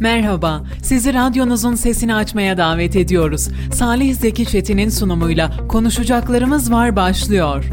[0.00, 3.48] Merhaba, sizi radyonuzun sesini açmaya davet ediyoruz.
[3.74, 7.64] Salih Zeki Çetin'in sunumuyla Konuşacaklarımız Var başlıyor.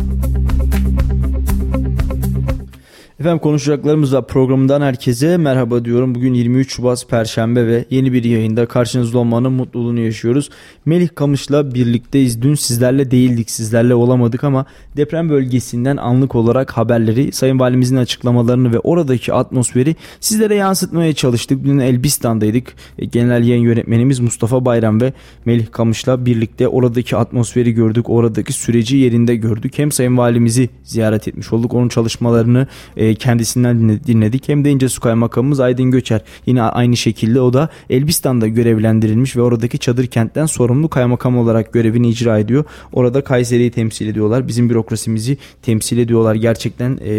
[3.23, 6.15] Efendim konuşacaklarımız var programından herkese merhaba diyorum.
[6.15, 10.49] Bugün 23 Şubat Perşembe ve yeni bir yayında karşınızda olmanın mutluluğunu yaşıyoruz.
[10.85, 12.41] Melih Kamış'la birlikteyiz.
[12.41, 14.65] Dün sizlerle değildik, sizlerle olamadık ama
[14.97, 21.63] deprem bölgesinden anlık olarak haberleri, Sayın Valimizin açıklamalarını ve oradaki atmosferi sizlere yansıtmaya çalıştık.
[21.63, 22.73] Dün Elbistan'daydık.
[22.99, 25.13] E, genel yayın yönetmenimiz Mustafa Bayram ve
[25.45, 29.73] Melih Kamış'la birlikte oradaki atmosferi gördük, oradaki süreci yerinde gördük.
[29.77, 34.49] Hem Sayın Valimizi ziyaret etmiş olduk, onun çalışmalarını e, kendisinden dinledik.
[34.49, 39.79] Hem de İncesu Kaymakamımız Aydın Göçer yine aynı şekilde o da Elbistan'da görevlendirilmiş ve oradaki
[39.79, 42.63] çadır kentten sorumlu kaymakam olarak görevini icra ediyor.
[42.93, 44.47] Orada Kayseri'yi temsil ediyorlar.
[44.47, 46.35] Bizim bürokrasimizi temsil ediyorlar.
[46.35, 47.13] Gerçekten e,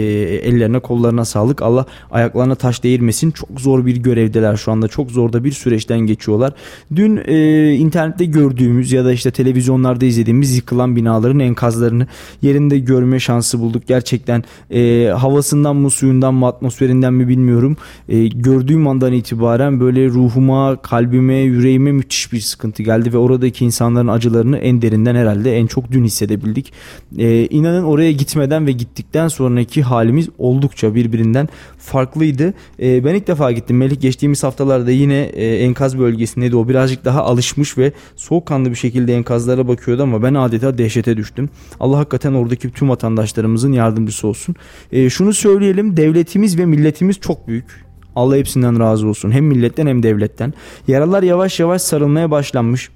[0.44, 1.62] ellerine kollarına sağlık.
[1.62, 3.30] Allah ayaklarına taş değirmesin.
[3.30, 4.88] Çok zor bir görevdeler şu anda.
[4.88, 6.52] Çok zor da bir süreçten geçiyorlar.
[6.96, 12.06] Dün e, internette gördüğümüz ya da işte televizyonlarda izlediğimiz yıkılan binaların enkazlarını
[12.42, 13.82] yerinde görme şansı bulduk.
[13.86, 17.76] Gerçekten e, havasından mı suyundan mı atmosferinden mi bilmiyorum.
[18.08, 24.08] E, gördüğüm andan itibaren böyle ruhuma, kalbime, yüreğime müthiş bir sıkıntı geldi ve oradaki insanların
[24.08, 26.72] acılarını en derinden herhalde en çok dün hissedebildik.
[27.18, 32.54] E, inanın oraya gitmeden ve gittikten sonraki halimiz oldukça birbirinden farklıydı.
[32.82, 33.76] E, ben ilk defa gittim.
[33.76, 36.56] Melik geçtiğimiz haftalarda yine e, enkaz bölgesindeydi.
[36.56, 41.48] O birazcık daha alışmış ve soğukkanlı bir şekilde enkazlara bakıyordu ama ben adeta dehşete düştüm.
[41.80, 44.54] Allah hakikaten oradaki tüm vatandaşlarımızın yardımcısı olsun.
[44.92, 47.84] E, şunu söyleyelim söyleyelim devletimiz ve milletimiz çok büyük.
[48.16, 49.30] Allah hepsinden razı olsun.
[49.30, 50.54] Hem milletten hem devletten.
[50.88, 52.90] Yaralar yavaş yavaş sarılmaya başlanmış.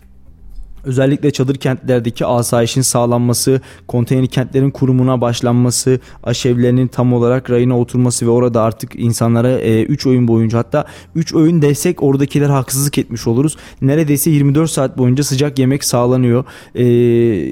[0.84, 8.31] Özellikle çadır kentlerdeki asayişin sağlanması, konteyner kentlerin kurumuna başlanması, aşevlerinin tam olarak rayına oturması ve
[8.31, 13.57] orada artık insanlara 3 e, oyun boyunca hatta 3 oyun desek oradakiler haksızlık etmiş oluruz.
[13.83, 16.45] Neredeyse 24 saat boyunca sıcak yemek sağlanıyor.
[16.75, 16.85] E,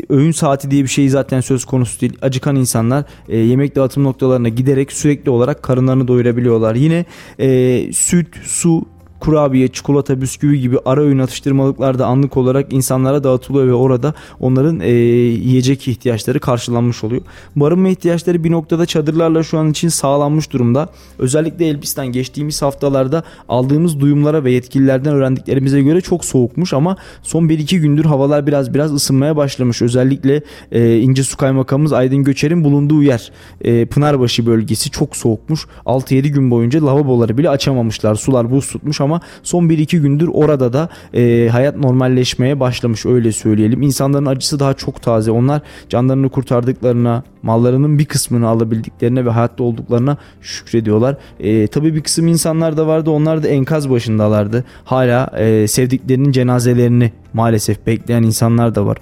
[0.08, 2.18] öğün saati diye bir şey zaten söz konusu değil.
[2.22, 6.74] Acıkan insanlar e, yemek dağıtım noktalarına giderek sürekli olarak karınlarını doyurabiliyorlar.
[6.74, 7.04] Yine
[7.38, 8.86] e, süt, su,
[9.20, 14.80] kurabiye, çikolata, bisküvi gibi ara öğün atıştırmalıklar da anlık olarak insanlara dağıtılıyor ve orada onların
[14.80, 17.22] e, yiyecek ihtiyaçları karşılanmış oluyor.
[17.56, 20.88] Barınma ihtiyaçları bir noktada çadırlarla şu an için sağlanmış durumda.
[21.18, 27.78] Özellikle Elbistan geçtiğimiz haftalarda aldığımız duyumlara ve yetkililerden öğrendiklerimize göre çok soğukmuş ama son 1-2
[27.78, 29.82] gündür havalar biraz biraz ısınmaya başlamış.
[29.82, 35.66] Özellikle e, İnce Su Kaymakamımız Aydın Göçer'in bulunduğu yer e, Pınarbaşı bölgesi çok soğukmuş.
[35.86, 38.14] 6-7 gün boyunca lavaboları bile açamamışlar.
[38.14, 39.05] Sular buz tutmuş ama
[39.42, 43.82] son 1-2 gündür orada da e, hayat normalleşmeye başlamış öyle söyleyelim.
[43.82, 45.30] İnsanların acısı daha çok taze.
[45.30, 51.16] Onlar canlarını kurtardıklarına, mallarının bir kısmını alabildiklerine ve hayatta olduklarına şükrediyorlar.
[51.40, 53.10] E, tabii bir kısım insanlar da vardı.
[53.10, 54.64] Onlar da enkaz başındalardı.
[54.84, 58.96] Hala e, sevdiklerinin cenazelerini maalesef bekleyen insanlar da var.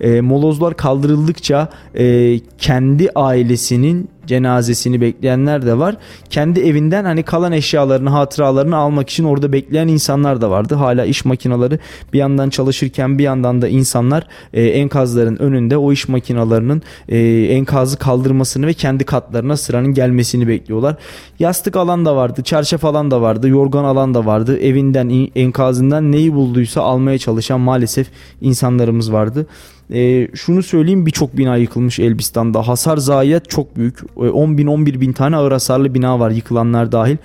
[0.00, 5.96] E, molozlar kaldırıldıkça e, kendi ailesinin cenazesini bekleyenler de var.
[6.30, 10.74] Kendi evinden hani kalan eşyalarını, hatıralarını almak için orada bekleyen insanlar da vardı.
[10.74, 11.78] Hala iş makineleri
[12.12, 17.98] bir yandan çalışırken bir yandan da insanlar e, enkazların önünde o iş makinalarının e, enkazı
[17.98, 20.96] kaldırmasını ve kendi katlarına sıranın gelmesini bekliyorlar.
[21.38, 24.58] Yastık alan da vardı, çarşaf alan da vardı, yorgan alan da vardı.
[24.58, 28.06] Evinden, enkazından neyi bulduysa almaya çalışan maalesef
[28.40, 29.46] insanlarımız vardı.
[29.92, 32.68] E, şunu söyleyeyim birçok bina yıkılmış Elbistan'da.
[32.68, 33.98] Hasar zayiat çok büyük.
[34.16, 37.16] E, 10 bin 11 bin tane ağır hasarlı bina var yıkılanlar dahil.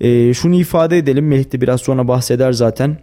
[0.00, 1.28] E, şunu ifade edelim.
[1.28, 2.98] Melih de biraz sonra bahseder zaten.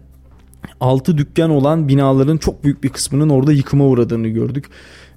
[0.79, 4.65] 6 dükkan olan binaların çok büyük bir kısmının orada yıkıma uğradığını gördük.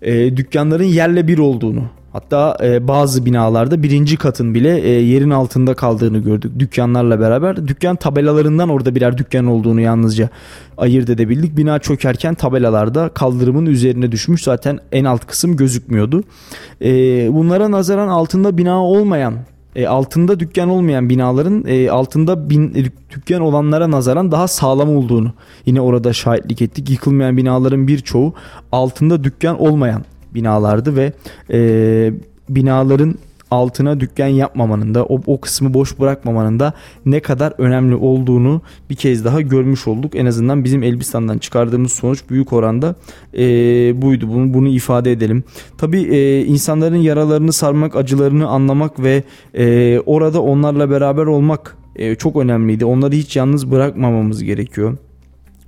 [0.03, 5.75] E, dükkanların yerle bir olduğunu Hatta e, bazı binalarda birinci katın bile e, yerin altında
[5.75, 7.69] kaldığını gördük dükkanlarla beraber.
[7.69, 10.29] Dükkan tabelalarından orada birer dükkan olduğunu yalnızca
[10.79, 11.57] ayırt edebildik.
[11.57, 16.25] Bina çökerken tabelalarda kaldırımın üzerine düşmüş zaten en alt kısım gözükmüyordu.
[16.83, 16.91] E,
[17.33, 19.35] bunlara nazaran altında bina olmayan
[19.79, 22.85] e, altında dükkan olmayan binaların e, altında bin, e,
[23.15, 25.33] dükkan olanlara nazaran daha sağlam olduğunu
[25.67, 26.91] yine orada şahitlik ettik.
[26.91, 28.35] Yıkılmayan binaların birçoğu
[28.73, 30.05] altında dükkan olmayan
[30.35, 31.13] binalardı ve
[31.51, 32.13] e,
[32.49, 33.15] binaların
[33.51, 36.73] altına dükkan yapmamanın da o, o kısmı boş bırakmamanın da
[37.07, 40.15] ne kadar önemli olduğunu bir kez daha görmüş olduk.
[40.15, 42.95] En azından bizim Elbistan'dan çıkardığımız sonuç büyük oranda
[43.35, 43.43] e,
[44.03, 44.29] buydu.
[44.29, 45.45] Bunu, bunu ifade edelim.
[45.79, 49.23] Tabii e, insanların yaralarını sarmak, acılarını anlamak ve
[49.55, 52.85] e, orada onlarla beraber olmak e, çok önemliydi.
[52.85, 54.97] Onları hiç yalnız bırakmamamız gerekiyor.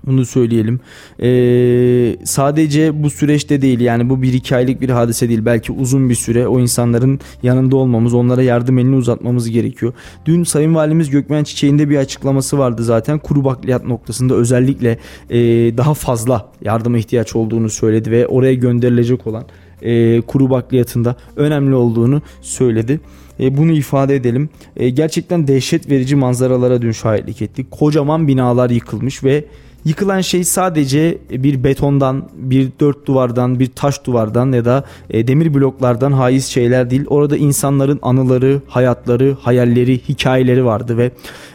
[0.06, 0.80] Bunu söyleyelim.
[1.22, 5.44] Ee, sadece bu süreçte değil yani bu bir iki aylık bir hadise değil.
[5.44, 9.92] Belki uzun bir süre o insanların yanında olmamız, onlara yardım elini uzatmamız gerekiyor.
[10.26, 13.18] Dün Sayın Valimiz Gökmen Çiçek'in de bir açıklaması vardı zaten.
[13.18, 14.98] Kuru bakliyat noktasında özellikle
[15.30, 15.38] e,
[15.76, 19.44] daha fazla yardıma ihtiyaç olduğunu söyledi ve oraya gönderilecek olan
[19.82, 23.00] e, kuru bakliyatında önemli olduğunu söyledi.
[23.40, 24.48] E, bunu ifade edelim.
[24.76, 27.70] E, gerçekten dehşet verici manzaralara dün şahitlik ettik.
[27.70, 29.44] Kocaman binalar yıkılmış ve
[29.84, 35.54] Yıkılan şey sadece bir betondan, bir dört duvardan, bir taş duvardan ya da e, demir
[35.54, 37.04] bloklardan haiz şeyler değil.
[37.06, 41.10] Orada insanların anıları, hayatları, hayalleri, hikayeleri vardı ve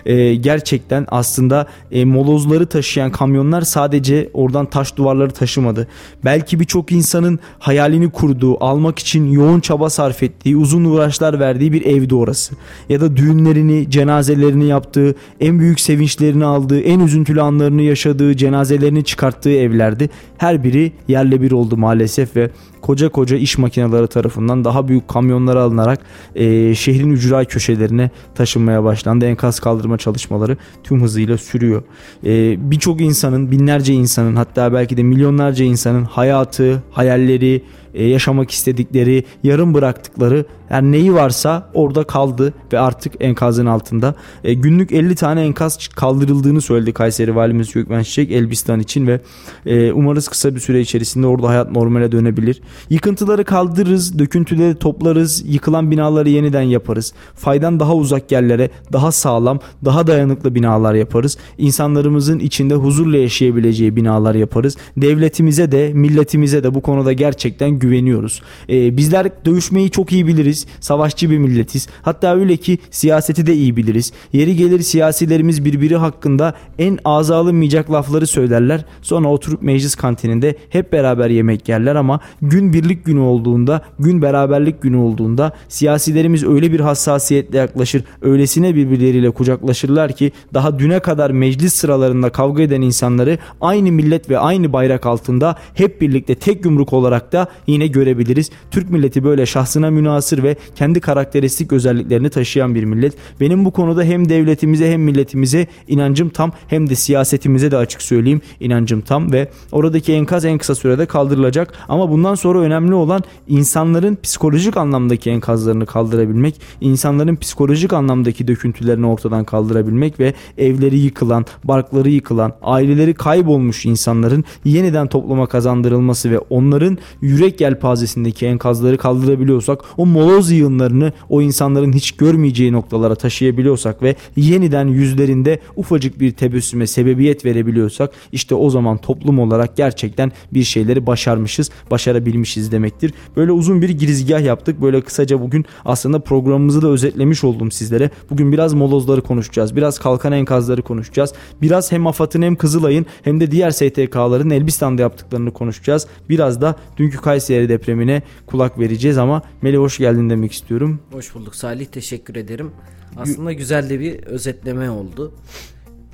[0.05, 5.87] e, gerçekten aslında e, molozları taşıyan kamyonlar sadece oradan taş duvarları taşımadı.
[6.25, 11.85] Belki birçok insanın hayalini kurduğu, almak için yoğun çaba sarf ettiği, uzun uğraşlar verdiği bir
[11.85, 12.55] evdi orası.
[12.89, 19.51] Ya da düğünlerini, cenazelerini yaptığı, en büyük sevinçlerini aldığı, en üzüntülü anlarını yaşadığı, cenazelerini çıkarttığı
[19.51, 20.09] evlerdi.
[20.37, 22.49] Her biri yerle bir oldu maalesef ve
[22.81, 25.99] koca koca iş makineleri tarafından daha büyük kamyonlara alınarak
[26.35, 29.25] e, şehrin ücra köşelerine taşınmaya başlandı.
[29.25, 31.83] Enkaz kaldırma çalışmaları tüm hızıyla sürüyor.
[32.25, 37.61] E, Birçok insanın, binlerce insanın hatta belki de milyonlarca insanın hayatı, hayalleri,
[37.93, 44.15] e, yaşamak istedikleri, yarım bıraktıkları yani neyi varsa orada kaldı ve artık enkazın altında.
[44.43, 49.21] E, günlük 50 tane enkaz kaldırıldığını söyledi Kayseri Valimiz Gökmen Çiçek Elbistan için ve
[49.65, 52.61] e, umarız kısa bir süre içerisinde orada hayat normale dönebilir.
[52.89, 57.13] Yıkıntıları kaldırırız, döküntüleri toplarız, yıkılan binaları yeniden yaparız.
[57.35, 61.37] Faydan daha uzak yerlere, daha sağlam, daha dayanıklı binalar yaparız.
[61.57, 64.77] İnsanlarımızın içinde huzurla yaşayabileceği binalar yaparız.
[64.97, 68.41] Devletimize de, milletimize de bu konuda gerçekten güveniyoruz.
[68.69, 70.54] Ee, bizler dövüşmeyi çok iyi biliriz.
[70.79, 71.87] Savaşçı bir milletiz.
[72.01, 74.11] Hatta öyle ki siyaseti de iyi biliriz.
[74.33, 78.85] Yeri gelir siyasilerimiz birbiri hakkında en ağza alınmayacak lafları söylerler.
[79.01, 84.81] Sonra oturup meclis kantininde hep beraber yemek yerler ama gün birlik günü olduğunda, gün beraberlik
[84.81, 91.73] günü olduğunda siyasilerimiz öyle bir hassasiyetle yaklaşır, öylesine birbirleriyle kucaklaşırlar ki daha düne kadar meclis
[91.73, 97.31] sıralarında kavga eden insanları aynı millet ve aynı bayrak altında hep birlikte tek yumruk olarak
[97.31, 98.49] da yine görebiliriz.
[98.71, 100.44] Türk milleti böyle şahsına münasır ve
[100.75, 103.13] kendi karakteristik özelliklerini taşıyan bir millet.
[103.39, 108.41] Benim bu konuda hem devletimize hem milletimize inancım tam hem de siyasetimize de açık söyleyeyim
[108.59, 114.17] inancım tam ve oradaki enkaz en kısa sürede kaldırılacak ama bundan sonra önemli olan insanların
[114.23, 122.53] psikolojik anlamdaki enkazlarını kaldırabilmek, insanların psikolojik anlamdaki döküntülerini ortadan kaldırabilmek ve evleri yıkılan, barkları yıkılan,
[122.61, 131.13] aileleri kaybolmuş insanların yeniden topluma kazandırılması ve onların yürek yelpazesindeki enkazları kaldırabiliyorsak, o moloz yığınlarını
[131.29, 138.55] o insanların hiç görmeyeceği noktalara taşıyabiliyorsak ve yeniden yüzlerinde ufacık bir tebessüme sebebiyet verebiliyorsak işte
[138.55, 143.13] o zaman toplum olarak gerçekten bir şeyleri başarmışız, başarabilmişiz demektir.
[143.35, 144.81] Böyle uzun bir girizgah yaptık.
[144.81, 148.09] Böyle kısaca bugün aslında programımızı da özetlemiş oldum sizlere.
[148.29, 149.75] Bugün biraz molozları konuşacağız.
[149.75, 151.33] Biraz kalkan enkazları konuşacağız.
[151.61, 156.07] Biraz hem AFAD'ın hem Kızılay'ın hem de diğer STK'ların Elbistan'da yaptıklarını konuşacağız.
[156.29, 160.99] Biraz da dünkü Kayseri depremine kulak vereceğiz ama Melih hoş geldin demek istiyorum.
[161.11, 162.71] Hoş bulduk Salih teşekkür ederim.
[163.17, 165.33] Aslında güzel de bir özetleme oldu.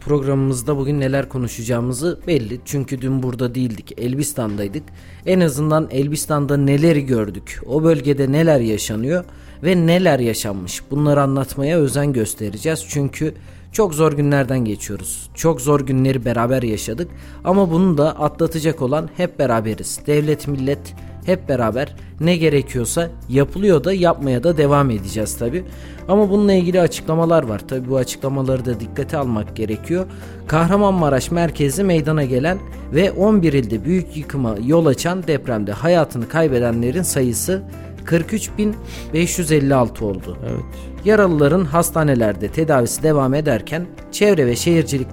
[0.06, 2.60] Programımızda bugün neler konuşacağımızı belli.
[2.66, 3.94] Çünkü dün burada değildik.
[4.00, 4.84] Elbistan'daydık.
[5.26, 7.62] En azından Elbistan'da neleri gördük?
[7.66, 9.26] O bölgede neler yaşanıyor
[9.64, 10.82] ve neler yaşanmış?
[10.92, 12.86] Bunları anlatmaya özen göstereceğiz.
[12.88, 13.34] Çünkü
[13.72, 15.30] çok zor günlerden geçiyoruz.
[15.34, 17.12] Çok zor günleri beraber yaşadık
[17.44, 20.00] ama bunu da atlatacak olan hep beraberiz.
[20.08, 25.64] Devlet, millet hep beraber ne gerekiyorsa yapılıyor da yapmaya da devam edeceğiz tabi.
[26.08, 27.60] Ama bununla ilgili açıklamalar var.
[27.68, 30.06] Tabi bu açıklamaları da dikkate almak gerekiyor.
[30.48, 32.58] Kahramanmaraş merkezi meydana gelen
[32.94, 37.64] ve 11 ilde büyük yıkıma yol açan depremde hayatını kaybedenlerin sayısı
[38.06, 40.38] 43.556 oldu.
[40.50, 40.64] Evet.
[41.06, 45.08] Yaralıların hastanelerde tedavisi devam ederken Çevre ve Şehircilik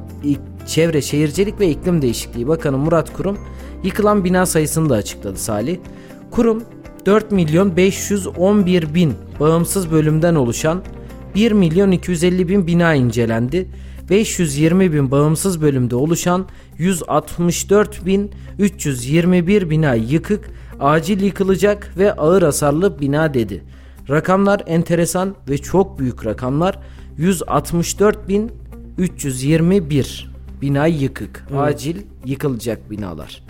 [0.66, 3.38] Çevre Şehircilik ve İklim Değişikliği Bakanı Murat Kurum
[3.82, 5.78] yıkılan bina sayısını da açıkladı Salih.
[6.30, 6.64] Kurum
[7.06, 10.82] 4 milyon 511 bin bağımsız bölümden oluşan
[11.34, 13.68] 1 milyon 250 bin bina incelendi.
[14.10, 16.46] 520 bin bağımsız bölümde oluşan
[16.78, 23.64] 164 bin 321 bina yıkık, acil yıkılacak ve ağır hasarlı bina dedi.
[24.10, 26.78] Rakamlar enteresan ve çok büyük rakamlar.
[27.18, 28.52] 164 bin
[28.98, 30.30] 321
[30.62, 31.46] bina yıkık.
[31.50, 31.60] Evet.
[31.60, 33.47] Acil yıkılacak binalar.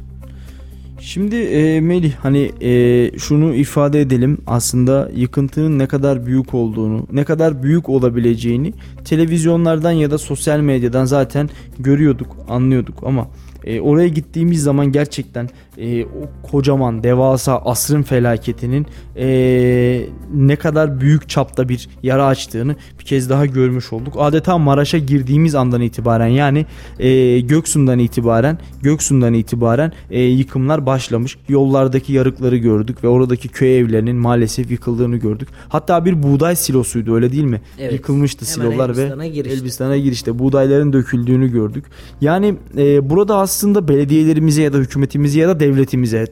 [1.00, 4.38] Şimdi e, Melih hani e, şunu ifade edelim.
[4.46, 8.72] Aslında yıkıntının ne kadar büyük olduğunu, ne kadar büyük olabileceğini
[9.04, 13.28] televizyonlardan ya da sosyal medyadan zaten görüyorduk, anlıyorduk ama
[13.64, 15.48] E, oraya gittiğimiz zaman gerçekten
[15.78, 18.86] e, o kocaman devasa asrın felaketinin
[19.16, 24.14] e, ne kadar büyük çapta bir yara açtığını bir kez daha görmüş olduk.
[24.18, 26.66] Adeta Maraş'a girdiğimiz andan itibaren yani
[26.98, 31.38] e, Göksu'ndan itibaren Göksu'ndan itibaren e, yıkımlar başlamış.
[31.48, 35.48] Yollardaki yarıkları gördük ve oradaki köy evlerinin maalesef yıkıldığını gördük.
[35.68, 37.60] Hatta bir buğday silosuydu öyle değil mi?
[37.78, 37.92] Evet.
[37.92, 39.58] Yıkılmıştı Hemen silolar ve Elbistan'a girişte.
[39.58, 41.84] Elbistan'a girişte buğdayların döküldüğünü gördük.
[42.20, 43.47] Yani e, burada aslında
[43.88, 46.26] belediyelerimize ya da hükümetimize ya da devletimize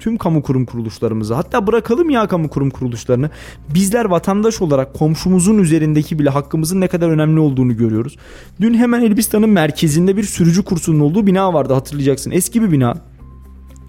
[0.00, 3.30] tüm kamu kurum kuruluşlarımıza hatta bırakalım ya kamu kurum kuruluşlarını
[3.74, 8.16] bizler vatandaş olarak komşumuzun üzerindeki bile hakkımızın ne kadar önemli olduğunu görüyoruz.
[8.60, 12.30] Dün hemen Elbistan'ın merkezinde bir sürücü kursunun olduğu bina vardı hatırlayacaksın.
[12.30, 13.09] Eski bir bina.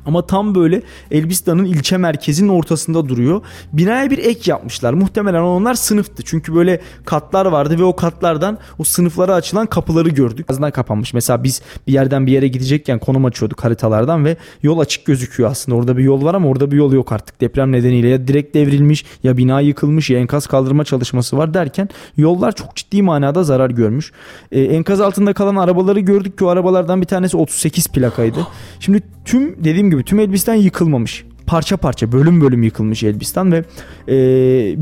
[0.06, 0.82] Ama tam böyle
[1.12, 3.42] Elbistan'ın ilçe merkezinin ortasında duruyor.
[3.74, 4.94] Binaya bir ek yapmışlar.
[4.94, 6.24] Muhtemelen onlar sınıftı.
[6.24, 10.46] Çünkü böyle katlar vardı ve o katlardan o sınıflara açılan kapıları gördük.
[10.50, 11.14] Azından kapanmış.
[11.14, 15.78] Mesela biz bir yerden bir yere gidecekken konum açıyorduk haritalardan ve yol açık gözüküyor aslında.
[15.78, 18.08] Orada bir yol var ama orada bir yol yok artık deprem nedeniyle.
[18.08, 23.02] Ya direkt devrilmiş ya bina yıkılmış ya enkaz kaldırma çalışması var derken yollar çok ciddi
[23.02, 24.12] manada zarar görmüş.
[24.52, 28.48] Ee, enkaz altında kalan arabaları gördük ki o arabalardan bir tanesi 38 plakaydı.
[28.80, 31.26] Şimdi tüm dediğim gibi tüm Elbistan yıkılmamış.
[31.48, 33.64] Parça parça bölüm bölüm yıkılmış Elbistan ve
[34.08, 34.16] e,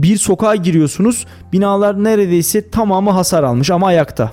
[0.04, 4.32] bir sokağa giriyorsunuz binalar neredeyse tamamı hasar almış ama ayakta.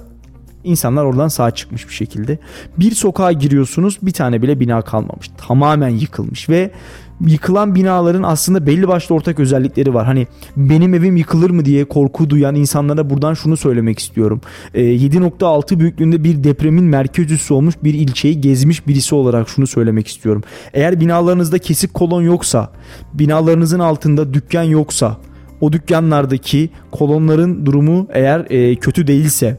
[0.64, 2.38] İnsanlar oradan sağ çıkmış bir şekilde.
[2.78, 5.30] Bir sokağa giriyorsunuz bir tane bile bina kalmamış.
[5.48, 6.70] Tamamen yıkılmış ve
[7.20, 10.06] yıkılan binaların aslında belli başlı ortak özellikleri var.
[10.06, 14.40] Hani benim evim yıkılır mı diye korku duyan insanlara buradan şunu söylemek istiyorum.
[14.74, 20.08] Ee, 7.6 büyüklüğünde bir depremin merkez üssü olmuş bir ilçeyi gezmiş birisi olarak şunu söylemek
[20.08, 20.42] istiyorum.
[20.74, 22.72] Eğer binalarınızda kesik kolon yoksa,
[23.14, 25.16] binalarınızın altında dükkan yoksa,
[25.60, 29.58] o dükkanlardaki kolonların durumu eğer e, kötü değilse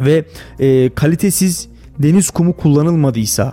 [0.00, 0.24] ve
[0.58, 1.68] e, kalitesiz
[1.98, 3.52] deniz kumu kullanılmadıysa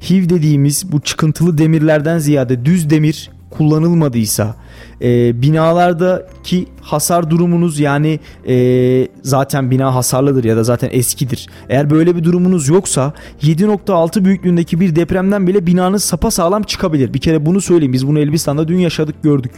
[0.00, 4.56] HIV dediğimiz bu çıkıntılı demirlerden ziyade düz demir kullanılmadıysa
[5.02, 11.46] e, binalardaki hasar durumunuz yani e, zaten bina hasarlıdır ya da zaten eskidir.
[11.68, 17.14] Eğer böyle bir durumunuz yoksa 7.6 büyüklüğündeki bir depremden bile binanız sapa sağlam çıkabilir.
[17.14, 19.52] Bir kere bunu söyleyeyim biz bunu Elbistan'da dün yaşadık gördük.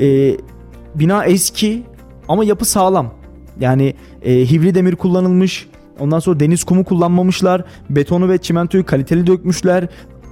[0.00, 0.36] E,
[0.94, 1.82] bina eski
[2.28, 3.14] ama yapı sağlam.
[3.60, 5.68] Yani e, hivli demir kullanılmış.
[6.00, 7.64] Ondan sonra deniz kumu kullanmamışlar.
[7.90, 9.88] Betonu ve çimentoyu kaliteli dökmüşler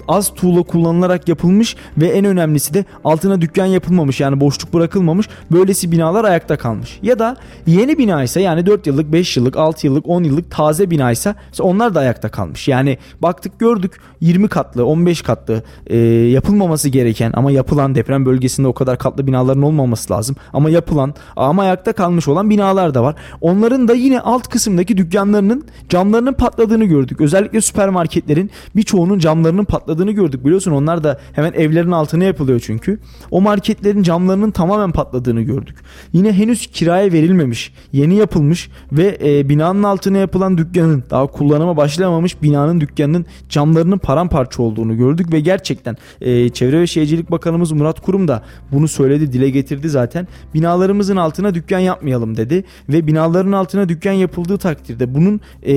[0.09, 5.29] az tuğla kullanılarak yapılmış ve en önemlisi de altına dükkan yapılmamış yani boşluk bırakılmamış.
[5.53, 6.99] Böylesi binalar ayakta kalmış.
[7.03, 10.91] Ya da yeni bina ise yani 4 yıllık, 5 yıllık, 6 yıllık, 10 yıllık taze
[10.91, 12.69] bina ise onlar da ayakta kalmış.
[12.69, 18.73] Yani baktık gördük 20 katlı, 15 katlı e, yapılmaması gereken ama yapılan deprem bölgesinde o
[18.73, 20.37] kadar katlı binaların olmaması lazım.
[20.53, 23.15] Ama yapılan ama ayakta kalmış olan binalar da var.
[23.41, 27.21] Onların da yine alt kısımdaki dükkanlarının camlarının patladığını gördük.
[27.21, 30.45] Özellikle süpermarketlerin birçoğunun camlarının patladığını gördük.
[30.45, 32.99] Biliyorsun onlar da hemen evlerin altına yapılıyor çünkü.
[33.31, 35.77] O marketlerin camlarının tamamen patladığını gördük.
[36.13, 42.43] Yine henüz kiraya verilmemiş, yeni yapılmış ve e, binanın altına yapılan dükkanın daha kullanıma başlamamış
[42.43, 48.29] binanın dükkanının camlarının paramparça olduğunu gördük ve gerçekten e, Çevre ve Şehircilik Bakanımız Murat Kurum
[48.29, 50.29] da bunu söyledi, dile getirdi zaten.
[50.55, 55.75] Binalarımızın altına dükkan yapmayalım dedi ve binaların altına dükkan yapıldığı takdirde bunun e,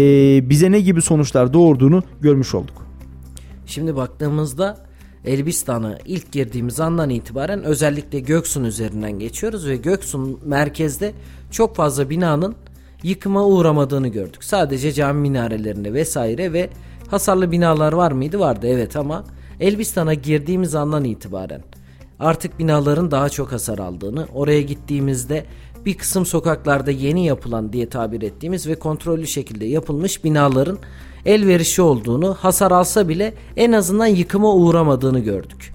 [0.49, 2.86] bize ne gibi sonuçlar doğurduğunu görmüş olduk.
[3.67, 4.77] Şimdi baktığımızda
[5.25, 11.13] Elbistan'a ilk girdiğimiz andan itibaren özellikle Göksun üzerinden geçiyoruz ve Göksun merkezde
[11.51, 12.55] çok fazla binanın
[13.03, 14.43] yıkıma uğramadığını gördük.
[14.43, 16.69] Sadece cami minarelerinde vesaire ve
[17.07, 18.39] hasarlı binalar var mıydı?
[18.39, 19.23] Vardı evet ama
[19.59, 21.61] Elbistan'a girdiğimiz andan itibaren
[22.19, 25.45] artık binaların daha çok hasar aldığını, oraya gittiğimizde
[25.85, 30.79] bir kısım sokaklarda yeni yapılan diye tabir ettiğimiz ve kontrollü şekilde yapılmış binaların
[31.27, 35.73] elverişli olduğunu, hasar alsa bile en azından yıkıma uğramadığını gördük.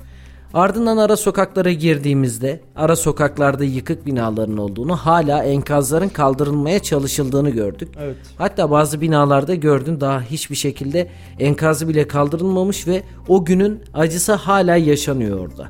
[0.54, 7.88] Ardından ara sokaklara girdiğimizde ara sokaklarda yıkık binaların olduğunu hala enkazların kaldırılmaya çalışıldığını gördük.
[8.00, 8.16] Evet.
[8.38, 14.76] Hatta bazı binalarda gördüm daha hiçbir şekilde enkazı bile kaldırılmamış ve o günün acısı hala
[14.76, 15.68] yaşanıyor orada.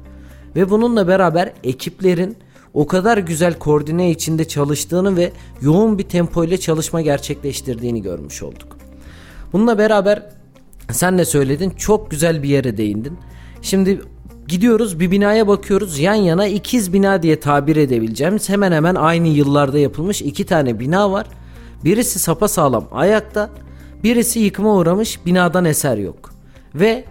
[0.57, 2.37] Ve bununla beraber ekiplerin
[2.75, 8.82] o kadar güzel koordine içinde çalıştığını ve yoğun bir tempo ile çalışma gerçekleştirdiğini görmüş olduk.
[9.53, 10.23] Bununla beraber
[10.91, 13.19] sen de söyledin çok güzel bir yere değindin.
[13.63, 14.01] Şimdi
[14.49, 19.79] gidiyoruz bir binaya bakıyoruz yan yana ikiz bina diye tabir edebileceğimiz hemen hemen aynı yıllarda
[19.79, 21.27] yapılmış iki tane bina var.
[21.85, 23.51] Birisi sapa sağlam ayakta
[24.05, 26.31] birisi yıkıma uğramış binadan eser yok.
[26.75, 27.05] Ve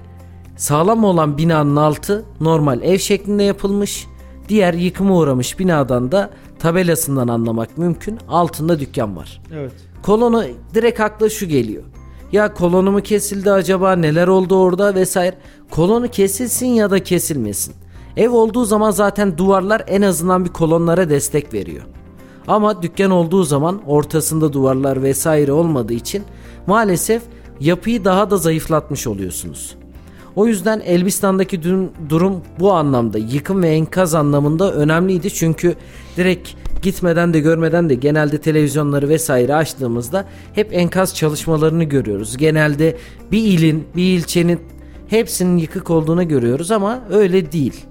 [0.58, 4.08] sağlam olan binanın altı normal ev şeklinde yapılmış.
[4.50, 6.30] Diğer yıkıma uğramış binadan da
[6.60, 9.42] tabelasından anlamak mümkün altında dükkan var.
[9.54, 9.72] Evet.
[10.04, 10.44] Kolonu
[10.74, 11.84] direkt akla şu geliyor.
[12.32, 15.38] Ya kolonu mu kesildi acaba neler oldu orada vesaire.
[15.70, 17.76] Kolonu kesilsin ya da kesilmesin.
[18.18, 21.84] Ev olduğu zaman zaten duvarlar en azından bir kolonlara destek veriyor.
[22.48, 26.24] Ama dükkan olduğu zaman ortasında duvarlar vesaire olmadığı için
[26.68, 27.22] maalesef
[27.60, 29.76] yapıyı daha da zayıflatmış oluyorsunuz.
[30.36, 31.64] O yüzden Elbistan'daki
[32.10, 35.34] durum bu anlamda yıkım ve enkaz anlamında önemliydi.
[35.34, 35.76] Çünkü
[36.18, 36.50] direkt
[36.82, 42.38] gitmeden de görmeden de genelde televizyonları vesaire açtığımızda hep enkaz çalışmalarını görüyoruz.
[42.38, 42.98] Genelde
[43.32, 44.60] bir ilin, bir ilçenin
[45.08, 47.86] hepsinin yıkık olduğunu görüyoruz ama öyle değil.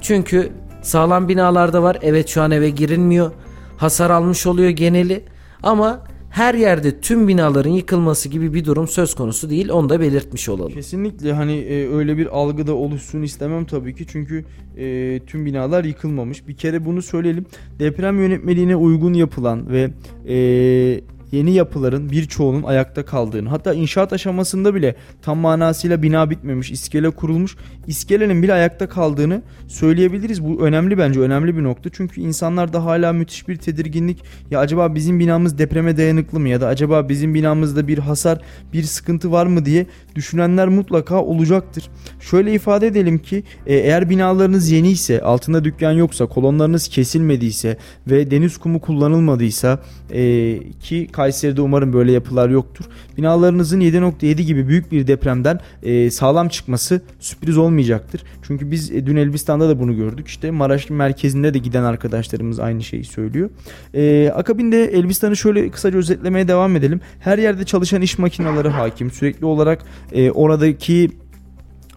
[0.00, 1.98] Çünkü sağlam binalarda var.
[2.02, 3.32] Evet şu an eve girilmiyor.
[3.76, 5.24] Hasar almış oluyor geneli
[5.62, 6.00] ama
[6.32, 9.68] her yerde tüm binaların yıkılması gibi bir durum söz konusu değil.
[9.68, 10.72] Onu da belirtmiş olalım.
[10.72, 14.06] Kesinlikle hani e, öyle bir algıda oluşsun istemem tabii ki.
[14.06, 14.44] Çünkü
[14.76, 16.48] e, tüm binalar yıkılmamış.
[16.48, 17.46] Bir kere bunu söyleyelim.
[17.78, 19.90] Deprem yönetmeliğine uygun yapılan ve
[20.28, 21.00] e,
[21.32, 27.56] yeni yapıların birçoğunun ayakta kaldığını hatta inşaat aşamasında bile tam manasıyla bina bitmemiş iskele kurulmuş
[27.86, 30.44] iskelenin bile ayakta kaldığını söyleyebiliriz.
[30.44, 35.20] Bu önemli bence önemli bir nokta çünkü insanlarda hala müthiş bir tedirginlik ya acaba bizim
[35.20, 38.40] binamız depreme dayanıklı mı ya da acaba bizim binamızda bir hasar
[38.72, 41.90] bir sıkıntı var mı diye düşünenler mutlaka olacaktır.
[42.20, 48.30] Şöyle ifade edelim ki e, eğer binalarınız yeni ise altında dükkan yoksa kolonlarınız kesilmediyse ve
[48.30, 49.78] deniz kumu kullanılmadıysa
[50.10, 52.84] e, ki Kayseri'de umarım böyle yapılar yoktur.
[53.18, 58.22] Binalarınızın 7.7 gibi büyük bir depremden e, sağlam çıkması sürpriz olmayacaktır.
[58.42, 60.28] Çünkü biz e, dün Elbistan'da da bunu gördük.
[60.28, 63.50] İşte Maraş merkezinde de giden arkadaşlarımız aynı şeyi söylüyor.
[63.94, 67.00] E, akabinde Elbistan'ı şöyle kısaca özetlemeye devam edelim.
[67.20, 69.10] Her yerde çalışan iş makineleri hakim.
[69.10, 71.10] Sürekli olarak e, oradaki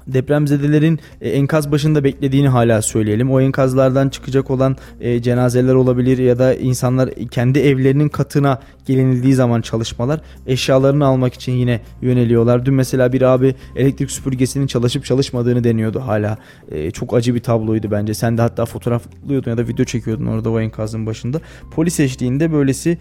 [0.07, 3.31] depremzedelerin e, enkaz başında beklediğini hala söyleyelim.
[3.31, 9.62] O enkazlardan çıkacak olan e, cenazeler olabilir ya da insanlar kendi evlerinin katına gelinildiği zaman
[9.62, 12.65] çalışmalar eşyalarını almak için yine yöneliyorlar.
[12.65, 16.38] Dün mesela bir abi elektrik süpürgesinin çalışıp çalışmadığını deniyordu hala.
[16.71, 18.13] E, çok acı bir tabloydu bence.
[18.13, 21.41] Sen de hatta fotoğraflıyordun ya da video çekiyordun orada o enkazın başında.
[21.71, 22.97] Polis eşliğinde böylesi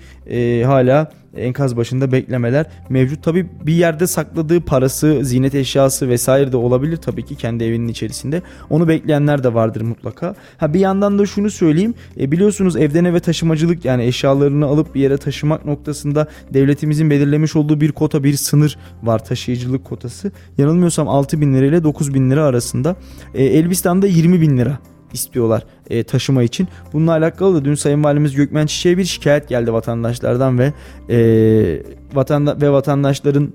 [0.64, 3.22] hala enkaz başında beklemeler mevcut.
[3.22, 8.42] Tabi bir yerde sakladığı parası, ziynet eşyası vesaire de olabilir tabii ki kendi evinin içerisinde.
[8.70, 10.34] Onu bekleyenler de vardır mutlaka.
[10.56, 11.94] Ha bir yandan da şunu söyleyeyim.
[12.20, 17.80] E, biliyorsunuz evden eve taşımacılık yani eşyalarını alıp bir yere taşımak noktasında devletimizin belirlemiş olduğu
[17.80, 20.32] bir kota, bir sınır var taşıyıcılık kotası.
[20.58, 22.96] Yanılmıyorsam 6 bin lira ile 9 bin lira arasında.
[23.34, 24.78] E, Elbistan'da 20 bin lira
[25.14, 26.68] istiyorlar e, taşıma için.
[26.92, 30.72] Bununla alakalı da dün Sayın Valimiz Gökmen Çiçek'e bir şikayet geldi vatandaşlardan ve
[31.10, 31.82] e,
[32.14, 33.52] vatanda ve vatandaşların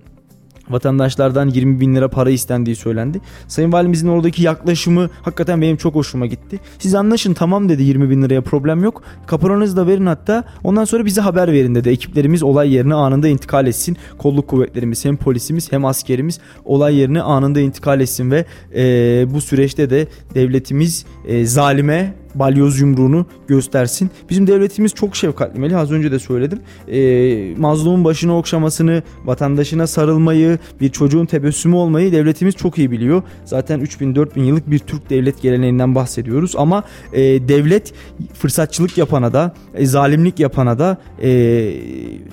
[0.70, 3.22] vatandaşlardan 20 bin lira para istendiği söylendi.
[3.48, 6.60] Sayın Valimizin oradaki yaklaşımı hakikaten benim çok hoşuma gitti.
[6.80, 9.04] Siz anlaşın tamam dedi 20 bin liraya problem yok.
[9.28, 11.90] Kaporanızı da verin hatta ondan sonra bize haber verin dedi.
[11.90, 13.98] Ekiplerimiz olay yerine anında intikal etsin.
[14.18, 19.90] Kolluk kuvvetlerimiz hem polisimiz hem askerimiz olay yerine anında intikal etsin ve e, bu süreçte
[19.90, 24.10] de devletimiz e, zalime balyoz yumruğunu göstersin.
[24.30, 26.60] Bizim devletimiz çok şefkatli Melih az önce de söyledim.
[26.88, 33.24] E, mazlumun başını okşamasını, vatandaşına sarılmayı, bir çocuğun tebessümü olmayı devletimiz çok iyi biliyor.
[33.46, 37.94] Zaten 3000-4000 yıllık bir Türk devlet geleneğinden bahsediyoruz ama e, devlet
[38.34, 41.72] fırsatçılık yapana da, e, zalimlik yapana da e,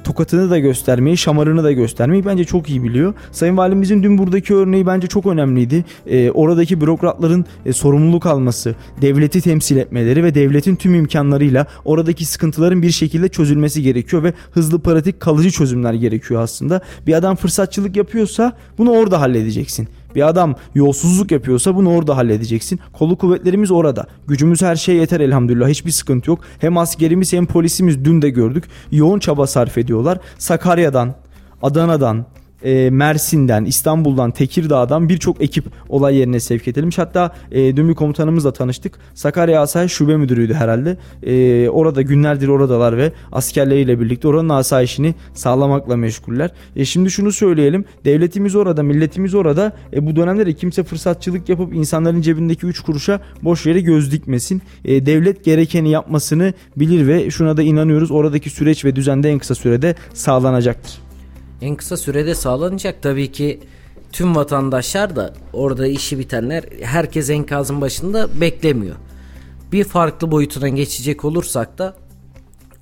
[0.04, 3.14] tokatını da göstermeyi, şamarını da göstermeyi bence çok iyi biliyor.
[3.32, 5.84] Sayın Valimizin dün buradaki örneği bence çok önemliydi.
[6.06, 12.82] E, oradaki bürokratların e, sorumluluk alması, devleti temsil etmeleri ve devletin tüm imkanlarıyla oradaki sıkıntıların
[12.82, 16.80] bir şekilde çözülmesi gerekiyor ve hızlı pratik kalıcı çözümler gerekiyor aslında.
[17.06, 19.88] Bir adam fırsatçılık yapıyorsa bunu orada halledeceksin.
[20.14, 22.80] Bir adam yolsuzluk yapıyorsa bunu orada halledeceksin.
[22.92, 24.06] Kolu kuvvetlerimiz orada.
[24.28, 25.68] Gücümüz her şeye yeter elhamdülillah.
[25.68, 26.40] Hiçbir sıkıntı yok.
[26.58, 28.64] Hem askerimiz hem polisimiz dün de gördük.
[28.90, 30.18] Yoğun çaba sarf ediyorlar.
[30.38, 31.14] Sakarya'dan,
[31.62, 32.26] Adana'dan,
[32.64, 36.98] e, Mersin'den, İstanbul'dan, Tekirdağ'dan birçok ekip olay yerine sevk edilmiş.
[36.98, 38.98] Hatta e, dün bir komutanımızla tanıştık.
[39.14, 40.96] Sakarya Asayiş Şube Müdürü'ydü herhalde.
[41.22, 46.50] E, orada günlerdir oradalar ve askerleriyle birlikte oranın asayişini sağlamakla meşguller.
[46.76, 47.84] E, şimdi şunu söyleyelim.
[48.04, 49.72] Devletimiz orada, milletimiz orada.
[49.92, 54.62] E, bu dönemde de kimse fırsatçılık yapıp insanların cebindeki 3 kuruşa boş yere göz dikmesin.
[54.84, 58.10] E, devlet gerekeni yapmasını bilir ve şuna da inanıyoruz.
[58.10, 61.05] Oradaki süreç ve düzende en kısa sürede sağlanacaktır
[61.62, 63.02] en kısa sürede sağlanacak.
[63.02, 63.60] Tabii ki
[64.12, 68.96] tüm vatandaşlar da orada işi bitenler herkes enkazın başında beklemiyor.
[69.72, 71.96] Bir farklı boyutuna geçecek olursak da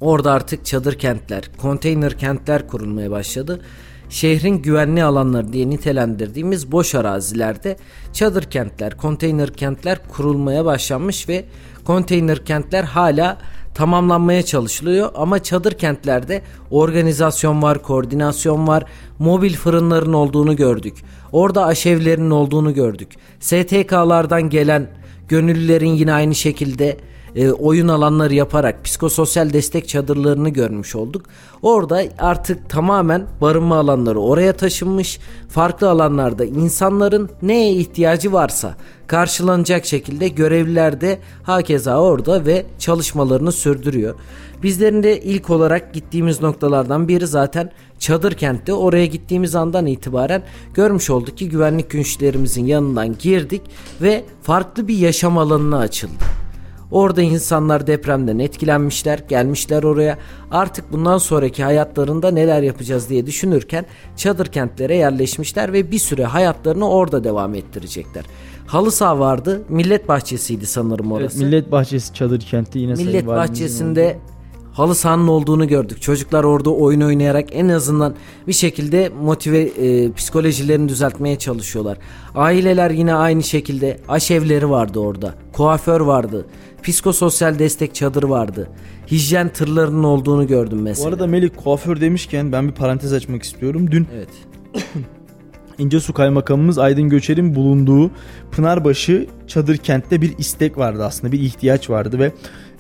[0.00, 3.60] orada artık çadır kentler, konteyner kentler kurulmaya başladı.
[4.08, 7.76] Şehrin güvenli alanları diye nitelendirdiğimiz boş arazilerde
[8.12, 11.44] çadır kentler, konteyner kentler kurulmaya başlanmış ve
[11.84, 13.38] konteyner kentler hala
[13.74, 18.84] tamamlanmaya çalışılıyor ama çadır kentlerde organizasyon var, koordinasyon var,
[19.18, 20.94] mobil fırınların olduğunu gördük.
[21.32, 23.08] Orada aşevlerin olduğunu gördük.
[23.40, 24.90] STK'lardan gelen
[25.28, 26.96] gönüllülerin yine aynı şekilde
[27.36, 31.26] e, oyun alanları yaparak psikososyal destek çadırlarını görmüş olduk.
[31.62, 35.20] Orada artık tamamen barınma alanları oraya taşınmış.
[35.48, 38.74] Farklı alanlarda insanların neye ihtiyacı varsa
[39.06, 44.14] karşılanacak şekilde görevliler de hakeza orada ve çalışmalarını sürdürüyor.
[44.62, 48.72] Bizlerin de ilk olarak gittiğimiz noktalardan biri zaten çadır kentte.
[48.72, 50.42] Oraya gittiğimiz andan itibaren
[50.74, 53.62] görmüş olduk ki güvenlik güçlerimizin yanından girdik
[54.02, 56.43] ve farklı bir yaşam alanına açıldı.
[56.94, 60.18] Orada insanlar depremden etkilenmişler, gelmişler oraya.
[60.50, 66.88] Artık bundan sonraki hayatlarında neler yapacağız diye düşünürken çadır kentlere yerleşmişler ve bir süre hayatlarını
[66.88, 68.24] orada devam ettirecekler.
[68.66, 69.62] Halı saha vardı.
[69.68, 71.36] Millet bahçesiydi sanırım orası.
[71.36, 74.18] Evet, Millet Bahçesi çadır kenti yine Millet bahçesinde
[74.74, 76.02] halı sahanın olduğunu gördük.
[76.02, 78.14] Çocuklar orada oyun oynayarak en azından
[78.46, 81.98] bir şekilde motive e, psikolojilerini düzeltmeye çalışıyorlar.
[82.34, 85.34] Aileler yine aynı şekilde aşevleri vardı orada.
[85.52, 86.46] Kuaför vardı.
[86.84, 88.68] Psikososyal destek çadırı vardı.
[89.10, 91.04] Hijyen tırlarının olduğunu gördüm mesela.
[91.04, 93.90] Bu arada Melih kuaför demişken ben bir parantez açmak istiyorum.
[93.90, 94.28] Dün evet.
[95.78, 98.10] İncesu Kaymakamımız Aydın Göçer'in bulunduğu
[98.50, 102.32] Pınarbaşı Çadır Kent'te bir istek vardı aslında bir ihtiyaç vardı ve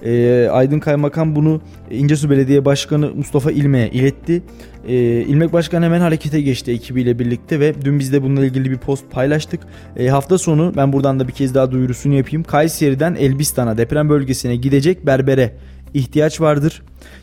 [0.04, 4.42] e, Aydın Kaymakam bunu İncesu Belediye Başkanı Mustafa İlme'ye iletti.
[4.88, 8.78] E, İlmek Başkan hemen harekete geçti ekibiyle birlikte ve dün biz de bununla ilgili bir
[8.78, 9.60] post paylaştık.
[9.96, 12.42] E, hafta sonu ben buradan da bir kez daha duyurusunu yapayım.
[12.42, 15.52] Kayseri'den Elbistan'a deprem bölgesine gidecek berbere
[15.94, 16.82] ihtiyaç vardır.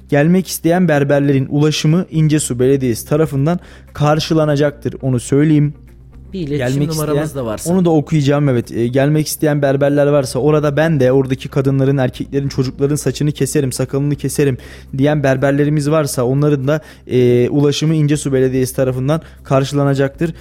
[0.09, 3.59] Gelmek isteyen berberlerin ulaşımı İncesu Belediyesi tarafından
[3.93, 4.95] karşılanacaktır.
[5.01, 5.73] Onu söyleyeyim.
[6.33, 7.73] Bir iletişim Gelmek numaramız isteyen, da varsa.
[7.73, 8.71] Onu da okuyacağım evet.
[8.71, 14.15] E, gelmek isteyen berberler varsa orada ben de oradaki kadınların, erkeklerin, çocukların saçını keserim, sakalını
[14.15, 14.57] keserim
[14.97, 20.33] diyen berberlerimiz varsa onların da e, ulaşımı İncesu Belediyesi tarafından karşılanacaktır.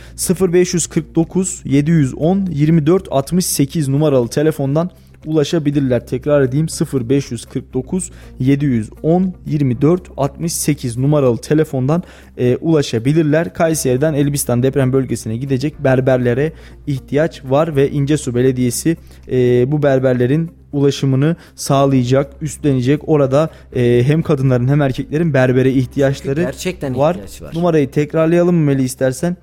[0.53, 4.91] 0549 710 24 68 numaralı telefondan
[5.27, 6.07] ulaşabilirler.
[6.07, 12.03] Tekrar edeyim 0549 710 24 68 numaralı telefondan
[12.39, 13.55] e, ulaşabilirler.
[13.55, 16.53] Kayseri'den Elbistan deprem bölgesine gidecek berberlere
[16.87, 18.97] ihtiyaç var ve İncesu Belediyesi
[19.31, 23.09] e, bu berberlerin ulaşımını sağlayacak, üstlenecek.
[23.09, 27.15] Orada e, hem kadınların hem erkeklerin berbere ihtiyaçları Gerçekten var.
[27.15, 27.55] ihtiyaç var.
[27.55, 29.37] Numarayı tekrarlayalım mı Melih istersen?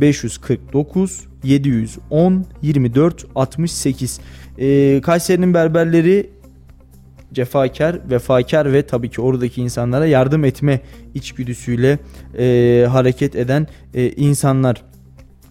[0.00, 4.20] 0549 710 24 68.
[4.58, 6.30] E, Kayseri'nin berberleri
[7.32, 10.80] cefakar, vefakar ve tabii ki oradaki insanlara yardım etme
[11.14, 11.98] içgüdüsüyle
[12.38, 14.82] e, hareket eden e, insanlar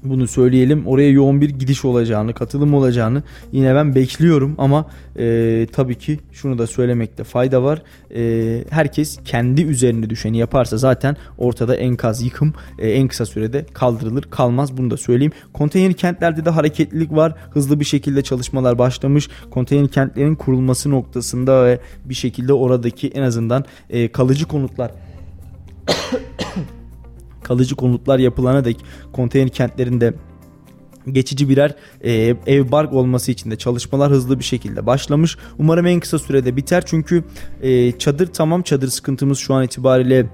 [0.10, 0.88] bunu söyleyelim.
[0.88, 4.90] Oraya yoğun bir gidiş olacağını, katılım olacağını yine ben bekliyorum ama
[5.20, 7.82] e, tabii ki şunu da söylemekte fayda var.
[8.16, 14.24] E, herkes kendi üzerine düşeni yaparsa zaten ortada enkaz yıkım e, en kısa sürede kaldırılır
[14.24, 15.34] kalmaz bunu da söyleyeyim.
[15.54, 17.36] Konteyner kentlerde de hareketlilik var.
[17.52, 19.30] Hızlı bir şekilde çalışmalar başlamış.
[19.52, 24.92] Konteyner kentlerin kurulması noktasında ve bir şekilde oradaki en azından e, kalıcı konutlar
[27.46, 28.78] kalıcı konutlar yapılana dek
[29.14, 30.14] konteyner kentlerinde
[31.12, 32.14] geçici birer e,
[32.48, 35.38] ev bark olması için de çalışmalar hızlı bir şekilde başlamış.
[35.60, 37.24] Umarım en kısa sürede biter çünkü
[37.62, 40.26] e, çadır tamam çadır sıkıntımız şu an itibariyle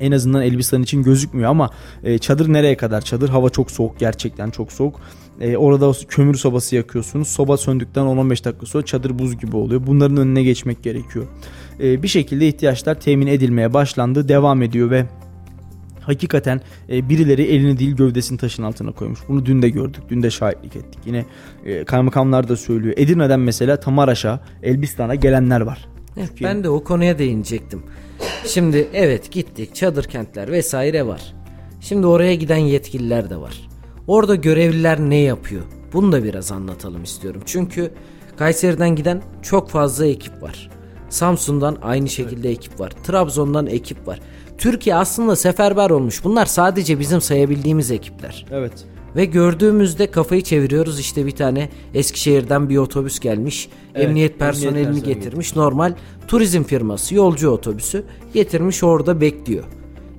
[0.00, 1.70] en azından Elbistan için gözükmüyor ama
[2.04, 3.00] e, çadır nereye kadar?
[3.00, 5.00] Çadır hava çok soğuk gerçekten çok soğuk.
[5.40, 7.28] E, orada kömür sobası yakıyorsunuz.
[7.28, 9.86] Soba söndükten 10-15 dakika sonra çadır buz gibi oluyor.
[9.86, 11.24] Bunların önüne geçmek gerekiyor.
[11.80, 14.28] E, bir şekilde ihtiyaçlar temin edilmeye başlandı.
[14.28, 15.06] Devam ediyor ve
[16.06, 19.20] hakikaten e, birileri elini değil gövdesini taşın altına koymuş.
[19.28, 20.02] Bunu dün de gördük.
[20.08, 20.98] Dün de şahitlik ettik.
[21.06, 21.24] Yine
[21.64, 22.94] e, kaymakamlar da söylüyor.
[22.96, 25.88] Edirne'den mesela Tamaraş'a, Elbistan'a gelenler var.
[26.16, 27.82] Evet, ben de o konuya değinecektim.
[28.46, 31.34] Şimdi evet gittik çadır kentler vesaire var.
[31.80, 33.68] Şimdi oraya giden yetkililer de var.
[34.06, 35.62] Orada görevliler ne yapıyor?
[35.92, 37.42] Bunu da biraz anlatalım istiyorum.
[37.46, 37.90] Çünkü
[38.36, 40.70] Kayseri'den giden çok fazla ekip var.
[41.08, 42.90] Samsun'dan aynı şekilde ekip var.
[42.90, 44.20] Trabzon'dan ekip var.
[44.58, 46.24] Türkiye aslında seferber olmuş.
[46.24, 48.46] Bunlar sadece bizim sayabildiğimiz ekipler.
[48.50, 48.72] Evet.
[49.16, 53.68] Ve gördüğümüzde kafayı çeviriyoruz işte bir tane Eskişehir'den bir otobüs gelmiş.
[53.94, 55.56] Evet, emniyet personelini emniyet personeli getirmiş.
[55.56, 55.94] Normal
[56.28, 59.64] turizm firması yolcu otobüsü getirmiş orada bekliyor.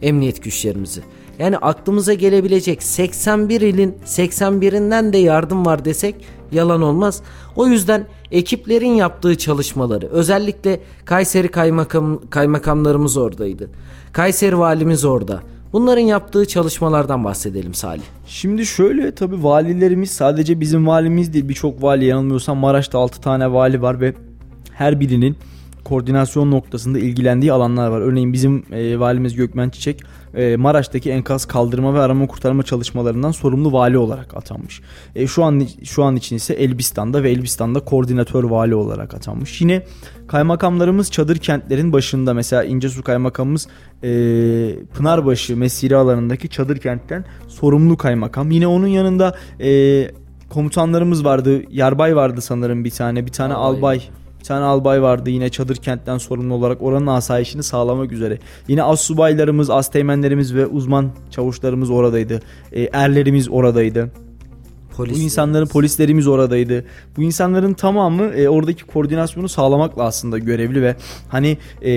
[0.01, 1.01] Emniyet güçlerimizi.
[1.39, 6.15] Yani aklımıza gelebilecek 81 ilin 81'inden de yardım var desek
[6.51, 7.21] yalan olmaz.
[7.55, 13.69] O yüzden ekiplerin yaptığı çalışmaları özellikle Kayseri kaymakam, kaymakamlarımız oradaydı.
[14.13, 15.41] Kayseri valimiz orada.
[15.73, 18.03] Bunların yaptığı çalışmalardan bahsedelim Salih.
[18.27, 23.81] Şimdi şöyle tabi valilerimiz sadece bizim valimiz değil birçok vali yanılmıyorsam Maraş'ta 6 tane vali
[23.81, 24.13] var ve
[24.73, 25.37] her birinin
[25.83, 28.01] koordinasyon noktasında ilgilendiği alanlar var.
[28.01, 30.01] Örneğin bizim e, valimiz Gökmen Çiçek
[30.35, 34.81] e, Maraş'taki enkaz kaldırma ve arama kurtarma çalışmalarından sorumlu vali olarak atanmış.
[35.15, 39.61] E, şu an şu an için ise Elbistan'da ve Elbistan'da koordinatör vali olarak atanmış.
[39.61, 39.83] Yine
[40.27, 43.67] kaymakamlarımız çadır kentlerin başında mesela İncesu kaymakamımız
[44.03, 44.09] e,
[44.93, 48.51] Pınarbaşı mesire alanındaki çadır kentten sorumlu kaymakam.
[48.51, 50.11] Yine onun yanında e,
[50.49, 51.61] komutanlarımız vardı.
[51.69, 53.25] Yarbay vardı sanırım bir tane.
[53.25, 54.01] Bir tane albay, albay
[54.45, 58.37] bir tane albay vardı yine çadır kentten sorumlu olarak oranın asayişini sağlamak üzere.
[58.67, 62.41] Yine az subaylarımız, az teğmenlerimiz ve uzman çavuşlarımız oradaydı.
[62.71, 64.11] E, erlerimiz oradaydı.
[64.97, 65.21] Polislerimiz.
[65.21, 66.85] Bu insanların polislerimiz oradaydı.
[67.17, 70.95] Bu insanların tamamı e, oradaki koordinasyonu sağlamakla aslında görevli ve
[71.29, 71.87] hani e,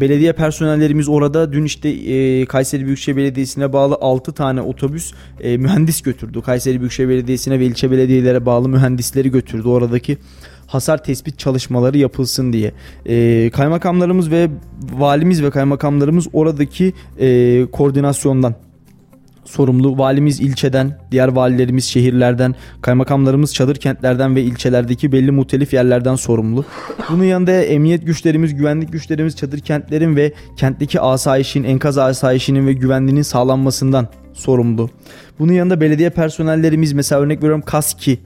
[0.00, 6.02] belediye personellerimiz orada dün işte e, Kayseri Büyükşehir Belediyesi'ne bağlı 6 tane otobüs e, mühendis
[6.02, 6.40] götürdü.
[6.42, 9.68] Kayseri Büyükşehir Belediyesi'ne ve ilçe belediyelere bağlı mühendisleri götürdü.
[9.68, 10.18] Oradaki
[10.72, 12.72] hasar tespit çalışmaları yapılsın diye.
[13.06, 14.48] E, kaymakamlarımız ve
[14.92, 18.54] valimiz ve kaymakamlarımız oradaki e, koordinasyondan
[19.44, 19.98] sorumlu.
[19.98, 26.64] Valimiz ilçeden, diğer valilerimiz şehirlerden, kaymakamlarımız çadır kentlerden ve ilçelerdeki belli muhtelif yerlerden sorumlu.
[27.10, 33.22] Bunun yanında emniyet güçlerimiz, güvenlik güçlerimiz çadır kentlerin ve kentteki asayişin, enkaz asayişinin ve güvenliğinin
[33.22, 34.90] sağlanmasından sorumlu.
[35.38, 38.18] Bunun yanında belediye personellerimiz mesela örnek veriyorum KASKİ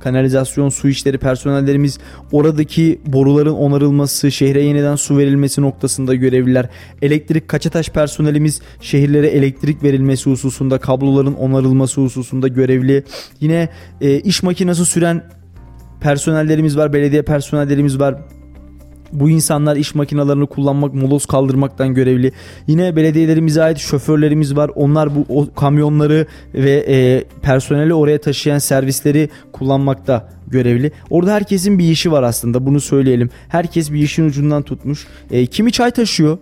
[0.00, 1.98] kanalizasyon su işleri personellerimiz
[2.32, 6.68] oradaki boruların onarılması, şehre yeniden su verilmesi noktasında görevliler.
[7.02, 13.04] Elektrik kaçataş personelimiz şehirlere elektrik verilmesi hususunda, kabloların onarılması hususunda görevli.
[13.40, 13.68] Yine
[14.00, 15.24] e, iş makinesi süren
[16.00, 18.39] personellerimiz var, belediye personellerimiz var.
[19.12, 22.32] Bu insanlar iş makinalarını kullanmak, moloz kaldırmaktan görevli.
[22.66, 24.70] Yine belediyelerimize ait şoförlerimiz var.
[24.74, 30.92] Onlar bu o kamyonları ve e, personeli oraya taşıyan servisleri kullanmakta görevli.
[31.10, 33.30] Orada herkesin bir işi var aslında bunu söyleyelim.
[33.48, 35.06] Herkes bir işin ucundan tutmuş.
[35.30, 36.38] E, kimi çay taşıyor,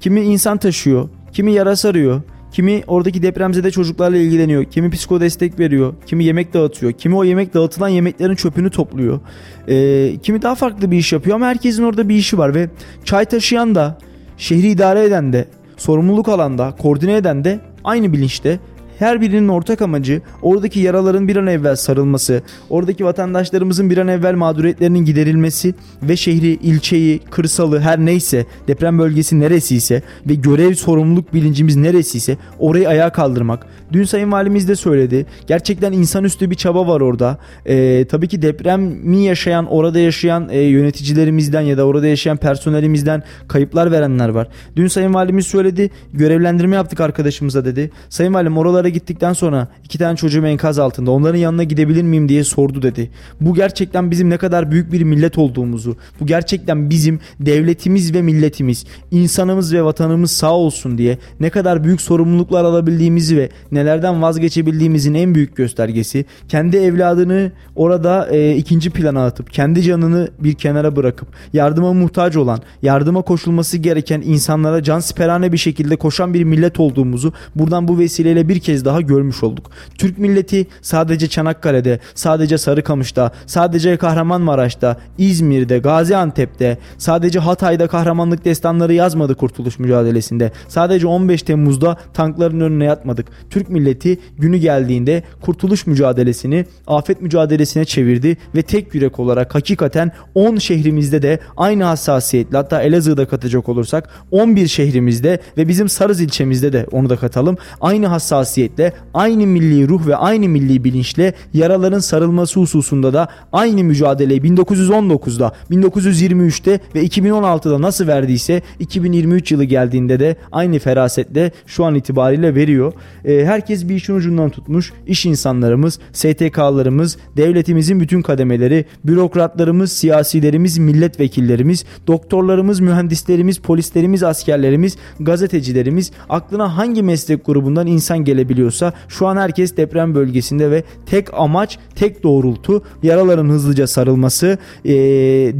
[0.00, 4.64] kimi insan taşıyor, kimi yara sarıyor, Kimi oradaki depremzede çocuklarla ilgileniyor.
[4.64, 5.94] Kimi psiko destek veriyor.
[6.06, 6.92] Kimi yemek dağıtıyor.
[6.92, 9.20] Kimi o yemek dağıtılan yemeklerin çöpünü topluyor.
[9.68, 12.70] Ee, kimi daha farklı bir iş yapıyor ama herkesin orada bir işi var ve
[13.04, 13.98] çay taşıyan da
[14.36, 18.58] şehri idare eden de sorumluluk alanda koordine eden de aynı bilinçte
[18.98, 24.34] her birinin ortak amacı oradaki yaraların bir an evvel sarılması, oradaki vatandaşlarımızın bir an evvel
[24.34, 31.76] mağduriyetlerinin giderilmesi ve şehri, ilçeyi, kırsalı her neyse, deprem bölgesi neresiyse ve görev sorumluluk bilincimiz
[31.76, 33.66] neresiyse orayı ayağa kaldırmak.
[33.92, 35.26] Dün Sayın Valimiz de söyledi.
[35.46, 37.38] Gerçekten insanüstü bir çaba var orada.
[37.66, 43.92] Ee, tabii ki depremi yaşayan, orada yaşayan e, yöneticilerimizden ya da orada yaşayan personelimizden kayıplar
[43.92, 44.48] verenler var.
[44.76, 45.90] Dün Sayın Valimiz söyledi.
[46.12, 47.90] Görevlendirme yaptık arkadaşımıza dedi.
[48.08, 52.44] Sayın Valim oralara gittikten sonra iki tane çocuğum enkaz altında onların yanına gidebilir miyim diye
[52.44, 53.10] sordu dedi.
[53.40, 58.84] Bu gerçekten bizim ne kadar büyük bir millet olduğumuzu, bu gerçekten bizim devletimiz ve milletimiz,
[59.10, 65.34] insanımız ve vatanımız sağ olsun diye ne kadar büyük sorumluluklar alabildiğimizi ve nelerden vazgeçebildiğimizin en
[65.34, 71.92] büyük göstergesi kendi evladını orada e, ikinci plana atıp kendi canını bir kenara bırakıp yardıma
[71.92, 77.88] muhtaç olan, yardıma koşulması gereken insanlara can siperhane bir şekilde koşan bir millet olduğumuzu buradan
[77.88, 79.70] bu vesileyle bir kez daha görmüş olduk.
[79.98, 89.34] Türk milleti sadece Çanakkale'de, sadece Sarıkamış'ta, sadece Kahramanmaraş'ta, İzmir'de, Gaziantep'te, sadece Hatay'da kahramanlık destanları yazmadı
[89.34, 90.52] kurtuluş mücadelesinde.
[90.68, 93.26] Sadece 15 Temmuz'da tankların önüne yatmadık.
[93.50, 100.56] Türk milleti günü geldiğinde kurtuluş mücadelesini afet mücadelesine çevirdi ve tek yürek olarak hakikaten 10
[100.56, 106.86] şehrimizde de aynı hassasiyetle hatta Elazığ'da katacak olursak 11 şehrimizde ve bizim Sarız ilçemizde de
[106.92, 107.56] onu da katalım.
[107.80, 113.84] Aynı hassasiyet hareketle aynı milli ruh ve aynı milli bilinçle yaraların sarılması hususunda da aynı
[113.84, 121.94] mücadeleyi 1919'da, 1923'te ve 2016'da nasıl verdiyse 2023 yılı geldiğinde de aynı ferasetle şu an
[121.94, 122.92] itibariyle veriyor.
[123.24, 124.92] E, herkes bir işin ucundan tutmuş.
[125.06, 136.76] İş insanlarımız, STK'larımız, devletimizin bütün kademeleri, bürokratlarımız, siyasilerimiz, milletvekillerimiz, doktorlarımız, mühendislerimiz, polislerimiz, askerlerimiz, gazetecilerimiz, aklına
[136.76, 142.22] hangi meslek grubundan insan gelebiliyor ediyorsa şu an herkes deprem bölgesinde ve tek amaç tek
[142.22, 144.92] doğrultu yaraların hızlıca sarılması e,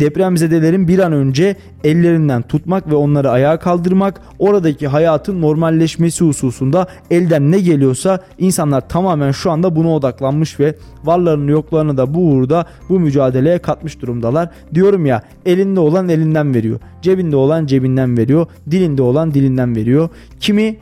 [0.00, 7.50] depremzedelerin bir an önce ellerinden tutmak ve onları ayağa kaldırmak oradaki hayatın normalleşmesi hususunda elden
[7.50, 10.74] ne geliyorsa insanlar tamamen şu anda buna odaklanmış ve
[11.04, 14.48] varlarını yoklarını da bu uğurda bu mücadeleye katmış durumdalar.
[14.74, 16.80] Diyorum ya elinde olan elinden veriyor.
[17.02, 18.46] Cebinde olan cebinden veriyor.
[18.70, 20.08] Dilinde olan dilinden veriyor.
[20.40, 20.76] Kimi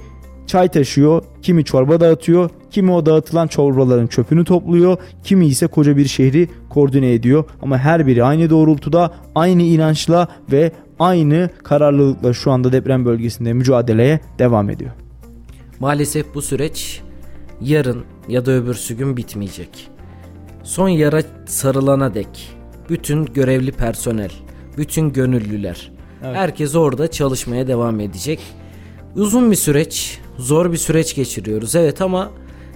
[0.46, 6.06] çay taşıyor, kimi çorba dağıtıyor, kimi o dağıtılan çorbaların çöpünü topluyor, kimi ise koca bir
[6.06, 7.44] şehri koordine ediyor.
[7.62, 14.20] Ama her biri aynı doğrultuda, aynı inançla ve aynı kararlılıkla şu anda deprem bölgesinde mücadeleye
[14.38, 14.90] devam ediyor.
[15.80, 17.00] Maalesef bu süreç
[17.60, 19.88] yarın ya da öbürsü gün bitmeyecek.
[20.62, 22.56] Son yara sarılana dek
[22.90, 24.30] bütün görevli personel,
[24.78, 25.92] bütün gönüllüler,
[26.24, 26.36] evet.
[26.36, 28.40] herkes orada çalışmaya devam edecek.
[29.16, 32.30] Uzun bir süreç, zor bir süreç geçiriyoruz evet ama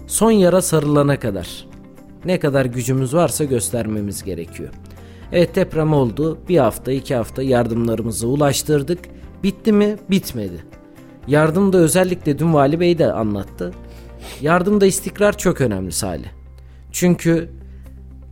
[0.07, 1.67] son yara sarılana kadar
[2.25, 4.71] ne kadar gücümüz varsa göstermemiz gerekiyor.
[5.33, 6.39] Evet deprem oldu.
[6.49, 8.99] Bir hafta iki hafta yardımlarımızı ulaştırdık.
[9.43, 9.97] Bitti mi?
[10.11, 10.65] Bitmedi.
[11.27, 13.73] Yardım da özellikle dün Vali Bey de anlattı.
[14.41, 16.29] Yardımda istikrar çok önemli Salih.
[16.93, 17.51] Çünkü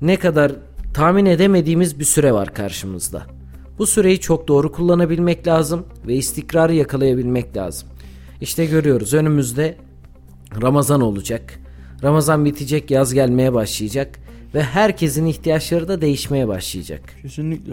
[0.03, 0.53] ne kadar
[0.95, 3.23] tahmin edemediğimiz bir süre var karşımızda.
[3.79, 7.88] Bu süreyi çok doğru kullanabilmek lazım ve istikrarı yakalayabilmek lazım.
[8.43, 9.77] İşte görüyoruz önümüzde
[10.63, 11.59] Ramazan olacak.
[12.03, 14.19] Ramazan bitecek, yaz gelmeye başlayacak
[14.55, 17.01] ve herkesin ihtiyaçları da değişmeye başlayacak.
[17.23, 17.73] Kesinlikle.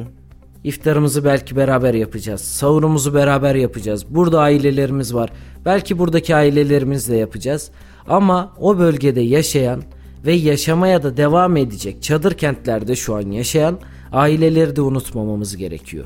[0.63, 2.41] İftarımızı belki beraber yapacağız.
[2.41, 4.05] Sahurumuzu beraber yapacağız.
[4.09, 5.29] Burada ailelerimiz var.
[5.65, 7.71] Belki buradaki ailelerimizle yapacağız.
[8.07, 9.83] Ama o bölgede yaşayan
[10.25, 13.79] ve yaşamaya da devam edecek çadır kentlerde şu an yaşayan
[14.11, 16.05] aileleri de unutmamamız gerekiyor.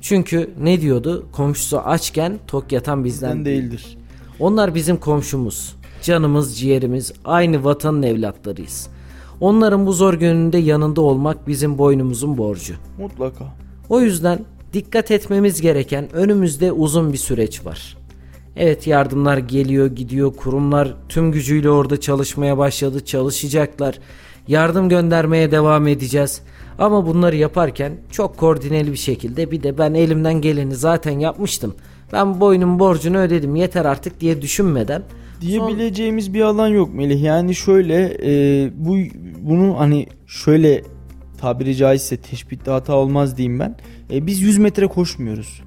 [0.00, 1.26] Çünkü ne diyordu?
[1.32, 3.98] Komşusu açken tok yatan bizden, bizden değildir.
[4.40, 5.76] Onlar bizim komşumuz.
[6.02, 8.88] Canımız, ciğerimiz, aynı vatanın evlatlarıyız.
[9.40, 12.74] Onların bu zor gününde yanında olmak bizim boynumuzun borcu.
[12.98, 13.44] Mutlaka.
[13.88, 14.38] O yüzden
[14.72, 17.96] dikkat etmemiz gereken önümüzde uzun bir süreç var.
[18.56, 23.98] Evet yardımlar geliyor gidiyor kurumlar tüm gücüyle orada çalışmaya başladı çalışacaklar.
[24.48, 26.42] Yardım göndermeye devam edeceğiz.
[26.78, 31.74] Ama bunları yaparken çok koordineli bir şekilde bir de ben elimden geleni zaten yapmıştım.
[32.12, 35.02] Ben boynum borcunu ödedim yeter artık diye düşünmeden
[35.40, 36.34] diyebileceğimiz son...
[36.34, 37.22] bir alan yok Melih.
[37.22, 38.96] Yani şöyle e, bu
[39.40, 40.82] bunu hani şöyle
[41.40, 43.76] tabiri caizse teşbihte hata olmaz diyeyim ben.
[44.12, 45.62] E, biz 100 metre koşmuyoruz.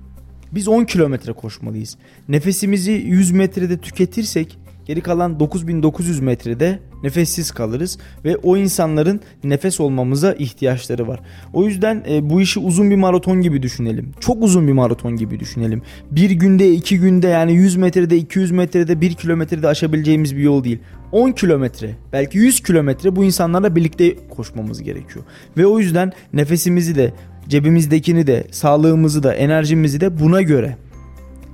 [0.51, 1.97] Biz 10 kilometre koşmalıyız.
[2.29, 10.33] Nefesimizi 100 metrede tüketirsek geri kalan 9900 metrede nefessiz kalırız ve o insanların nefes olmamıza
[10.33, 11.19] ihtiyaçları var.
[11.53, 14.11] O yüzden e, bu işi uzun bir maraton gibi düşünelim.
[14.19, 15.81] Çok uzun bir maraton gibi düşünelim.
[16.11, 20.79] Bir günde, iki günde yani 100 metrede, 200 metrede, 1 kilometrede aşabileceğimiz bir yol değil.
[21.11, 25.25] 10 kilometre, belki 100 kilometre bu insanlarla birlikte koşmamız gerekiyor.
[25.57, 27.13] Ve o yüzden nefesimizi de,
[27.47, 30.77] cebimizdekini de, sağlığımızı da, enerjimizi de buna göre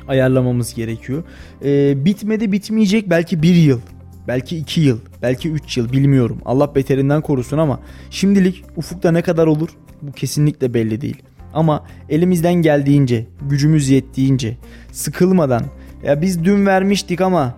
[0.08, 1.24] ayarlamamız gerekiyor.
[1.66, 3.80] Ee, bitmedi bitmeyecek belki bir yıl.
[4.28, 5.00] Belki iki yıl.
[5.22, 6.38] Belki üç yıl bilmiyorum.
[6.46, 9.70] Allah beterinden korusun ama şimdilik ufukta ne kadar olur
[10.02, 11.22] bu kesinlikle belli değil.
[11.54, 14.58] Ama elimizden geldiğince, gücümüz yettiğince,
[14.92, 15.64] sıkılmadan
[16.04, 17.56] ya biz dün vermiştik ama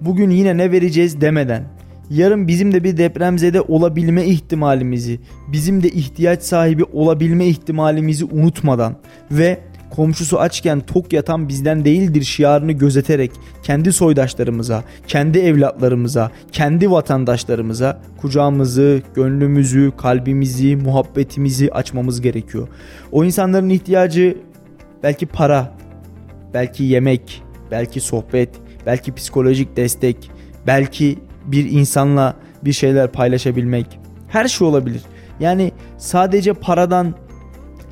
[0.00, 1.64] bugün yine ne vereceğiz demeden
[2.10, 8.96] yarın bizim de bir depremzede olabilme ihtimalimizi, bizim de ihtiyaç sahibi olabilme ihtimalimizi unutmadan
[9.30, 9.58] ve
[9.90, 13.30] komşusu açken tok yatan bizden değildir şiarını gözeterek
[13.62, 22.68] kendi soydaşlarımıza, kendi evlatlarımıza, kendi vatandaşlarımıza kucağımızı, gönlümüzü, kalbimizi, muhabbetimizi açmamız gerekiyor.
[23.12, 24.36] O insanların ihtiyacı
[25.02, 25.72] belki para,
[26.54, 28.50] belki yemek, belki sohbet,
[28.86, 30.30] belki psikolojik destek,
[30.66, 34.00] belki bir insanla bir şeyler paylaşabilmek.
[34.28, 35.02] Her şey olabilir.
[35.40, 37.14] Yani sadece paradan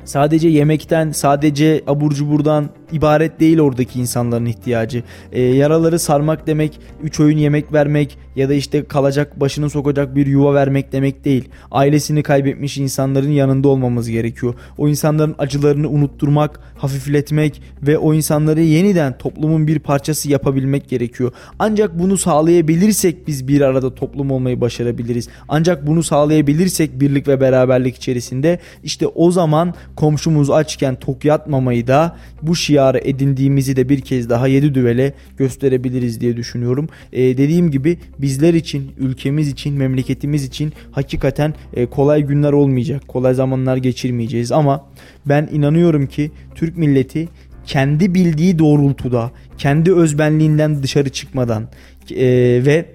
[0.07, 5.03] sadece yemekten, sadece abur cuburdan ibaret değil oradaki insanların ihtiyacı.
[5.31, 10.27] E, yaraları sarmak demek, 3 öğün yemek vermek ya da işte kalacak başını sokacak bir
[10.27, 11.49] yuva vermek demek değil.
[11.71, 14.53] Ailesini kaybetmiş insanların yanında olmamız gerekiyor.
[14.77, 21.31] O insanların acılarını unutturmak, hafifletmek ve o insanları yeniden toplumun bir parçası yapabilmek gerekiyor.
[21.59, 25.29] Ancak bunu sağlayabilirsek biz bir arada toplum olmayı başarabiliriz.
[25.47, 32.17] Ancak bunu sağlayabilirsek birlik ve beraberlik içerisinde işte o zaman komşumuz açken tok yatmamayı da
[32.41, 36.89] bu şiarı edindiğimizi de bir kez daha yedi düvele gösterebiliriz diye düşünüyorum.
[37.13, 37.97] Ee, dediğim gibi
[38.27, 43.07] bizler için, ülkemiz için, memleketimiz için hakikaten e, kolay günler olmayacak.
[43.07, 44.85] Kolay zamanlar geçirmeyeceğiz ama
[45.25, 47.29] ben inanıyorum ki Türk milleti
[47.65, 51.63] kendi bildiği doğrultuda, kendi özbenliğinden dışarı çıkmadan
[52.11, 52.25] e,
[52.65, 52.85] ve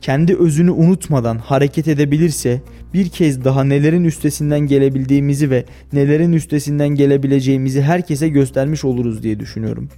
[0.00, 2.60] kendi özünü unutmadan hareket edebilirse
[2.94, 9.88] bir kez daha nelerin üstesinden gelebildiğimizi ve nelerin üstesinden gelebileceğimizi herkese göstermiş oluruz diye düşünüyorum.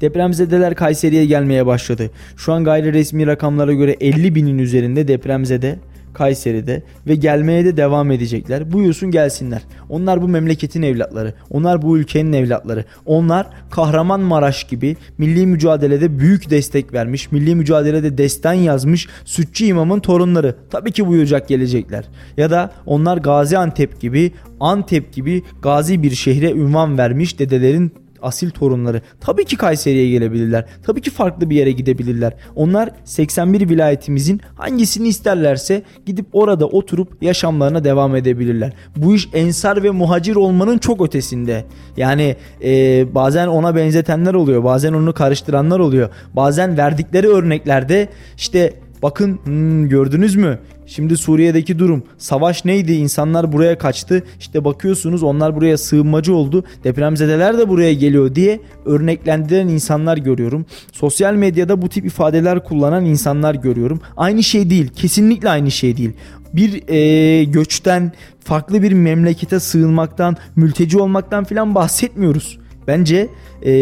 [0.00, 2.10] Depremzedeler Kayseri'ye gelmeye başladı.
[2.36, 5.78] Şu an gayri resmi rakamlara göre 50 binin üzerinde depremzede
[6.16, 8.72] Kayseri'de ve gelmeye de devam edecekler.
[8.72, 9.62] Buyursun gelsinler.
[9.88, 11.34] Onlar bu memleketin evlatları.
[11.50, 12.84] Onlar bu ülkenin evlatları.
[13.06, 20.54] Onlar Kahramanmaraş gibi milli mücadelede büyük destek vermiş, milli mücadelede destan yazmış Sütçü imamın torunları.
[20.70, 22.04] Tabii ki buyuracak gelecekler.
[22.36, 27.92] Ya da onlar Gaziantep gibi, Antep gibi gazi bir şehre ünvan vermiş dedelerin
[28.22, 30.64] asil torunları tabii ki Kayseri'ye gelebilirler.
[30.82, 32.34] Tabii ki farklı bir yere gidebilirler.
[32.54, 38.72] Onlar 81 vilayetimizin hangisini isterlerse gidip orada oturup yaşamlarına devam edebilirler.
[38.96, 41.64] Bu iş ensar ve muhacir olmanın çok ötesinde.
[41.96, 44.64] Yani e, bazen ona benzetenler oluyor.
[44.64, 46.08] Bazen onu karıştıranlar oluyor.
[46.34, 48.72] Bazen verdikleri örneklerde işte
[49.02, 55.56] bakın hmm, gördünüz mü Şimdi Suriye'deki durum savaş neydi insanlar buraya kaçtı işte bakıyorsunuz onlar
[55.56, 60.66] buraya sığınmacı oldu depremzedeler de buraya geliyor diye örneklendiren insanlar görüyorum.
[60.92, 64.00] Sosyal medyada bu tip ifadeler kullanan insanlar görüyorum.
[64.16, 66.12] Aynı şey değil kesinlikle aynı şey değil.
[66.52, 72.58] Bir e, göçten farklı bir memlekete sığınmaktan mülteci olmaktan filan bahsetmiyoruz.
[72.86, 73.28] Bence
[73.66, 73.72] e,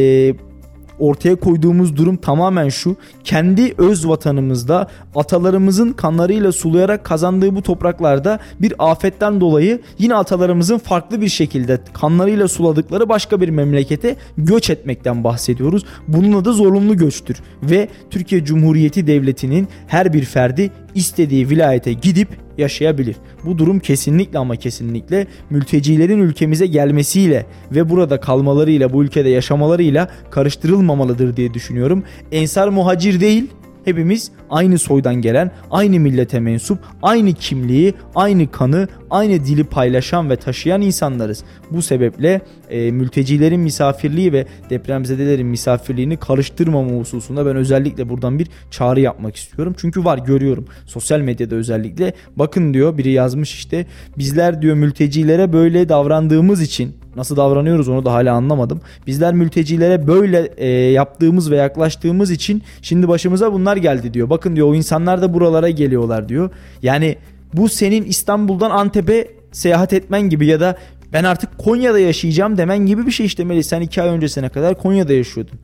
[0.99, 2.97] ortaya koyduğumuz durum tamamen şu.
[3.25, 11.21] Kendi öz vatanımızda atalarımızın kanlarıyla sulayarak kazandığı bu topraklarda bir afetten dolayı yine atalarımızın farklı
[11.21, 15.85] bir şekilde kanlarıyla suladıkları başka bir memlekete göç etmekten bahsediyoruz.
[16.09, 22.29] Bunun adı zorunlu göçtür ve Türkiye Cumhuriyeti Devleti'nin her bir ferdi istediği vilayete gidip
[22.59, 23.17] yaşayabilir.
[23.45, 31.37] Bu durum kesinlikle ama kesinlikle mültecilerin ülkemize gelmesiyle ve burada kalmalarıyla bu ülkede yaşamalarıyla karıştırılmamalıdır
[31.37, 32.05] diye düşünüyorum.
[32.33, 33.51] Ensar muhacir değil
[33.85, 40.37] hepimiz aynı soydan gelen, aynı millete mensup, aynı kimliği, aynı kanı, aynı dili paylaşan ve
[40.37, 41.45] taşıyan insanlarız.
[41.71, 49.01] Bu sebeple e, mültecilerin misafirliği ve depremzedelerin misafirliğini karıştırmama hususunda ben özellikle buradan bir çağrı
[49.01, 49.75] yapmak istiyorum.
[49.79, 53.87] Çünkü var görüyorum sosyal medyada özellikle bakın diyor biri yazmış işte
[54.19, 58.81] bizler diyor mültecilere böyle davrandığımız için Nasıl davranıyoruz onu da hala anlamadım.
[59.07, 64.31] Bizler mültecilere böyle e, yaptığımız ve yaklaştığımız için şimdi başımıza bunlar geldi diyor.
[64.31, 66.51] Bakın diyor o insanlar da buralara geliyorlar diyor.
[66.83, 67.17] Yani
[67.55, 70.77] bu senin İstanbul'dan Antep'e seyahat etmen gibi ya da
[71.13, 73.63] ben artık Konya'da yaşayacağım demen gibi bir şey işte Melih.
[73.63, 75.59] Sen iki ay öncesine kadar Konya'da yaşıyordun.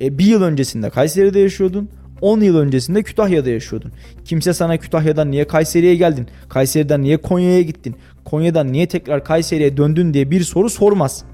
[0.00, 1.88] E, bir yıl öncesinde Kayseri'de yaşıyordun.
[2.20, 3.92] 10 yıl öncesinde Kütahya'da yaşıyordun.
[4.24, 6.26] Kimse sana Kütahya'dan niye Kayseri'ye geldin?
[6.48, 7.96] Kayseri'den niye Konya'ya gittin?
[8.24, 11.24] Konya'dan niye tekrar Kayseri'ye döndün diye bir soru sormaz.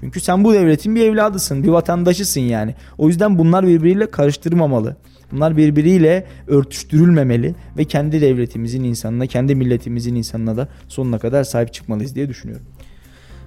[0.00, 2.74] Çünkü sen bu devletin bir evladısın, bir vatandaşısın yani.
[2.98, 4.96] O yüzden bunlar birbiriyle karıştırmamalı.
[5.32, 12.14] Bunlar birbiriyle örtüştürülmemeli ve kendi devletimizin insanına, kendi milletimizin insanına da sonuna kadar sahip çıkmalıyız
[12.14, 12.66] diye düşünüyorum.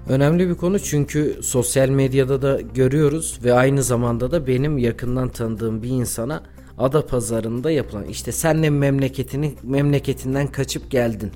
[0.10, 5.84] Önemli bir konu çünkü sosyal medyada da görüyoruz ve aynı zamanda da benim yakından tanıdığım
[5.84, 6.44] bir insana
[6.78, 11.32] ada pazarında yapılan işte senle memleketini memleketinden kaçıp geldin.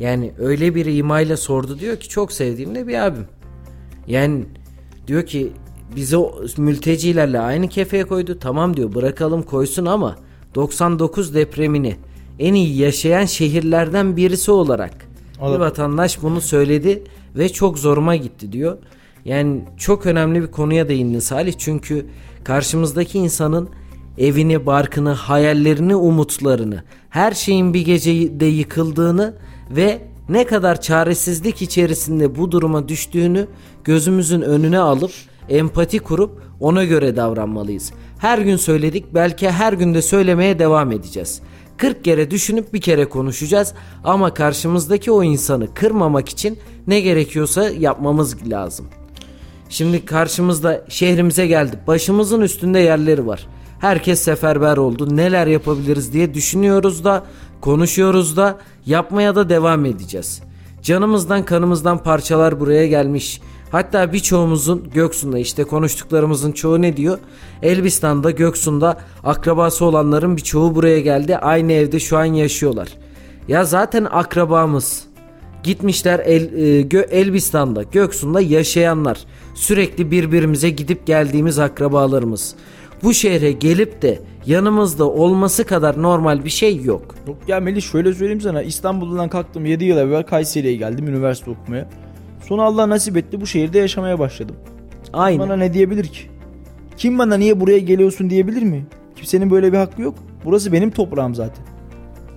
[0.00, 3.26] Yani öyle bir imayla sordu diyor ki çok sevdiğim bir abim.
[4.06, 4.44] Yani
[5.06, 5.52] diyor ki
[5.96, 6.16] bizi
[6.56, 8.38] mültecilerle aynı kefeye koydu.
[8.40, 10.16] Tamam diyor bırakalım koysun ama
[10.54, 11.96] 99 depremini
[12.38, 14.94] en iyi yaşayan şehirlerden birisi olarak
[15.38, 17.02] bir vatandaş bunu söyledi
[17.36, 18.78] ve çok zoruma gitti diyor.
[19.24, 22.06] Yani çok önemli bir konuya değindin Salih çünkü
[22.44, 23.68] karşımızdaki insanın
[24.18, 29.34] evini, barkını, hayallerini, umutlarını, her şeyin bir gecede yıkıldığını
[29.70, 33.46] ve ne kadar çaresizlik içerisinde bu duruma düştüğünü
[33.84, 35.10] gözümüzün önüne alıp
[35.48, 37.92] empati kurup ona göre davranmalıyız.
[38.18, 41.40] Her gün söyledik belki her günde söylemeye devam edeceğiz.
[41.76, 48.50] 40 kere düşünüp bir kere konuşacağız ama karşımızdaki o insanı kırmamak için ne gerekiyorsa yapmamız
[48.50, 48.86] lazım.
[49.68, 51.78] Şimdi karşımızda şehrimize geldi.
[51.86, 53.46] Başımızın üstünde yerleri var.
[53.84, 55.16] Herkes seferber oldu.
[55.16, 57.24] Neler yapabiliriz diye düşünüyoruz da,
[57.60, 60.42] konuşuyoruz da, yapmaya da devam edeceğiz.
[60.82, 63.40] Canımızdan kanımızdan parçalar buraya gelmiş.
[63.70, 67.18] Hatta birçoğumuzun Göksu'nda işte konuştuklarımızın çoğu ne diyor?
[67.62, 71.36] Elbistan'da Göksu'nda akrabası olanların birçoğu buraya geldi.
[71.36, 72.88] Aynı evde şu an yaşıyorlar.
[73.48, 75.04] Ya zaten akrabamız.
[75.62, 79.18] Gitmişler El, e, Gö, Elbistan'da, Göksu'nda yaşayanlar.
[79.54, 82.54] Sürekli birbirimize gidip geldiğimiz akrabalarımız
[83.04, 87.14] bu şehre gelip de yanımızda olması kadar normal bir şey yok.
[87.26, 91.88] Yok ya Melih şöyle söyleyeyim sana İstanbul'dan kalktım 7 yıl evvel Kayseri'ye geldim üniversite okumaya.
[92.48, 94.56] Sonra Allah nasip etti bu şehirde yaşamaya başladım.
[95.12, 95.38] Aynen.
[95.38, 96.20] Bana ne diyebilir ki?
[96.96, 98.86] Kim bana niye buraya geliyorsun diyebilir mi?
[99.16, 100.14] Kimsenin böyle bir hakkı yok.
[100.44, 101.64] Burası benim toprağım zaten.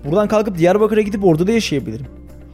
[0.06, 2.06] Buradan kalkıp Diyarbakır'a gidip orada da yaşayabilirim.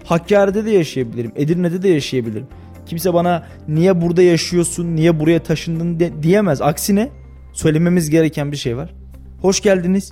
[0.05, 1.31] Hakkari'de de yaşayabilirim.
[1.35, 2.47] Edirne'de de yaşayabilirim.
[2.85, 6.61] Kimse bana niye burada yaşıyorsun, niye buraya taşındın de, diyemez.
[6.61, 7.09] Aksine
[7.53, 8.93] söylememiz gereken bir şey var.
[9.41, 10.11] Hoş geldiniz.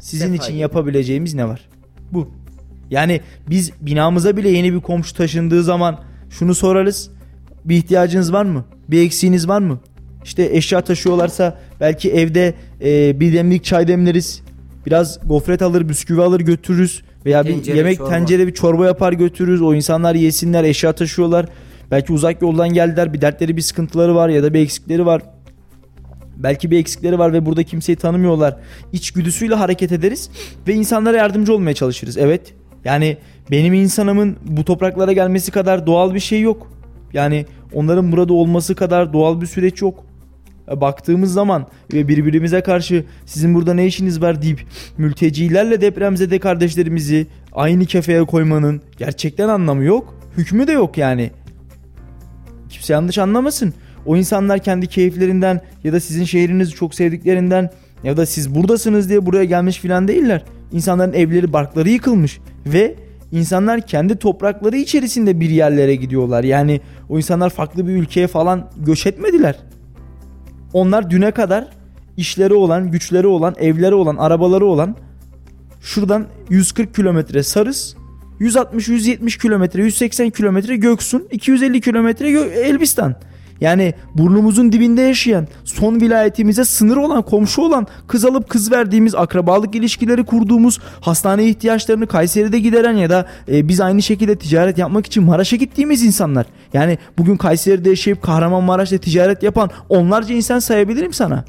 [0.00, 1.68] Sizin Sefa için yapabileceğimiz ne var?
[2.12, 2.30] Bu.
[2.90, 3.20] Yani
[3.50, 7.10] biz binamıza bile yeni bir komşu taşındığı zaman şunu sorarız.
[7.64, 8.64] Bir ihtiyacınız var mı?
[8.88, 9.80] Bir eksiğiniz var mı?
[10.24, 14.42] İşte eşya taşıyorlarsa belki evde e, bir demlik çay demleriz.
[14.86, 17.02] Biraz gofret alır, bisküvi alır götürürüz.
[17.26, 18.10] Veya bir Tencere, yemek çorba.
[18.10, 19.62] tencere bir çorba yapar götürürüz.
[19.62, 21.46] O insanlar yesinler, eşya taşıyorlar.
[21.90, 23.12] Belki uzak yoldan geldiler.
[23.12, 25.22] Bir dertleri, bir sıkıntıları var ya da bir eksikleri var.
[26.36, 28.56] Belki bir eksikleri var ve burada kimseyi tanımıyorlar.
[28.92, 30.30] İçgüdüsüyle hareket ederiz
[30.68, 32.16] ve insanlara yardımcı olmaya çalışırız.
[32.18, 32.54] Evet.
[32.84, 33.16] Yani
[33.50, 36.70] benim insanımın bu topraklara gelmesi kadar doğal bir şey yok.
[37.12, 40.04] Yani onların burada olması kadar doğal bir süreç yok.
[40.68, 44.66] Ya Baktığımız zaman ve birbirimize karşı sizin burada ne işiniz var deyip
[44.98, 50.14] mültecilerle depremzede kardeşlerimizi aynı kefeye koymanın gerçekten anlamı yok.
[50.36, 51.30] Hükmü de yok yani.
[52.68, 53.74] Kimse yanlış anlamasın.
[54.06, 57.70] O insanlar kendi keyiflerinden ya da sizin şehrinizi çok sevdiklerinden
[58.04, 60.44] ya da siz buradasınız diye buraya gelmiş filan değiller.
[60.72, 62.94] İnsanların evleri barkları yıkılmış ve
[63.32, 66.44] insanlar kendi toprakları içerisinde bir yerlere gidiyorlar.
[66.44, 69.58] Yani o insanlar farklı bir ülkeye falan göç etmediler.
[70.72, 71.68] Onlar düne kadar
[72.16, 74.96] işleri olan, güçleri olan, evleri olan, arabaları olan
[75.80, 77.96] şuradan 140 kilometre Sarız,
[78.40, 82.30] 160-170 kilometre, 180 kilometre Göksun, 250 kilometre
[82.60, 83.16] Elbistan.
[83.60, 89.74] Yani burnumuzun dibinde yaşayan, son vilayetimize sınır olan, komşu olan, kız alıp kız verdiğimiz, akrabalık
[89.74, 95.24] ilişkileri kurduğumuz, hastane ihtiyaçlarını Kayseri'de gideren ya da e, biz aynı şekilde ticaret yapmak için
[95.24, 96.46] Maraş'a gittiğimiz insanlar.
[96.72, 101.44] Yani bugün Kayseri'de yaşayıp Kahramanmaraş'ta ticaret yapan onlarca insan sayabilirim sana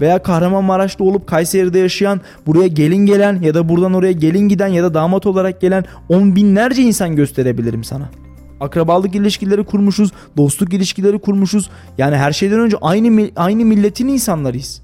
[0.00, 4.82] veya Kahramanmaraş'ta olup Kayseri'de yaşayan, buraya gelin gelen ya da buradan oraya gelin giden ya
[4.82, 8.10] da damat olarak gelen on binlerce insan gösterebilirim sana.
[8.62, 11.70] Akrabalık ilişkileri kurmuşuz, dostluk ilişkileri kurmuşuz.
[11.98, 14.82] Yani her şeyden önce aynı aynı milletin insanlarıyız.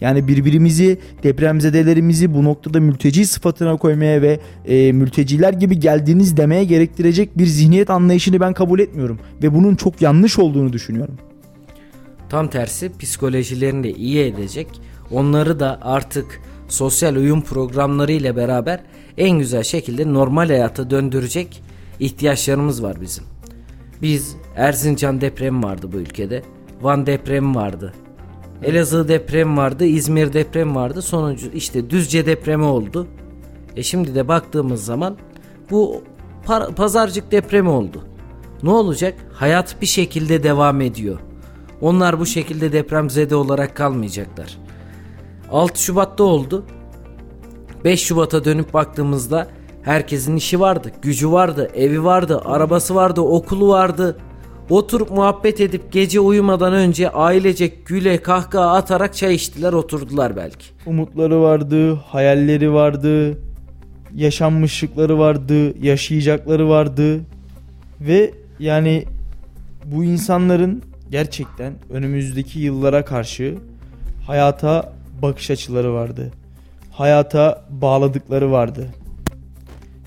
[0.00, 7.38] Yani birbirimizi, depremzedelerimizi bu noktada mülteci sıfatına koymaya ve e, mülteciler gibi geldiğiniz demeye gerektirecek
[7.38, 9.18] bir zihniyet anlayışını ben kabul etmiyorum.
[9.42, 11.18] Ve bunun çok yanlış olduğunu düşünüyorum.
[12.28, 14.68] Tam tersi psikolojilerini de iyi edecek.
[15.10, 18.80] Onları da artık sosyal uyum programları ile beraber
[19.18, 21.62] en güzel şekilde normal hayata döndürecek
[22.00, 23.24] ihtiyaçlarımız var bizim.
[24.02, 26.42] Biz Erzincan depremi vardı bu ülkede.
[26.82, 27.92] Van depremi vardı.
[28.62, 31.02] Elazığ depremi vardı, İzmir depremi vardı.
[31.02, 33.06] Sonucu işte Düzce depremi oldu.
[33.76, 35.16] E şimdi de baktığımız zaman
[35.70, 36.02] bu
[36.76, 38.04] pazarcık depremi oldu.
[38.62, 39.14] Ne olacak?
[39.32, 41.18] Hayat bir şekilde devam ediyor.
[41.80, 44.58] Onlar bu şekilde depremzede olarak kalmayacaklar.
[45.50, 46.64] 6 Şubat'ta oldu.
[47.84, 49.48] 5 Şubat'a dönüp baktığımızda
[49.82, 54.16] herkesin işi vardı, gücü vardı, evi vardı, arabası vardı, okulu vardı.
[54.70, 60.66] Oturup muhabbet edip gece uyumadan önce ailecek güle kahkaha atarak çay içtiler oturdular belki.
[60.86, 63.38] Umutları vardı, hayalleri vardı,
[64.14, 67.20] yaşanmışlıkları vardı, yaşayacakları vardı
[68.00, 69.04] ve yani
[69.84, 73.54] bu insanların gerçekten önümüzdeki yıllara karşı
[74.26, 76.32] hayata bakış açıları vardı.
[76.92, 78.86] Hayata bağladıkları vardı.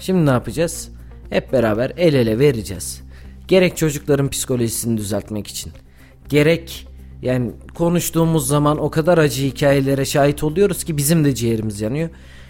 [0.01, 0.89] Şimdi ne yapacağız?
[1.29, 3.01] Hep beraber el ele vereceğiz.
[3.47, 5.71] Gerek çocukların psikolojisini düzeltmek için.
[6.29, 6.87] Gerek
[7.21, 12.09] yani konuştuğumuz zaman o kadar acı hikayelere şahit oluyoruz ki bizim de ciğerimiz yanıyor.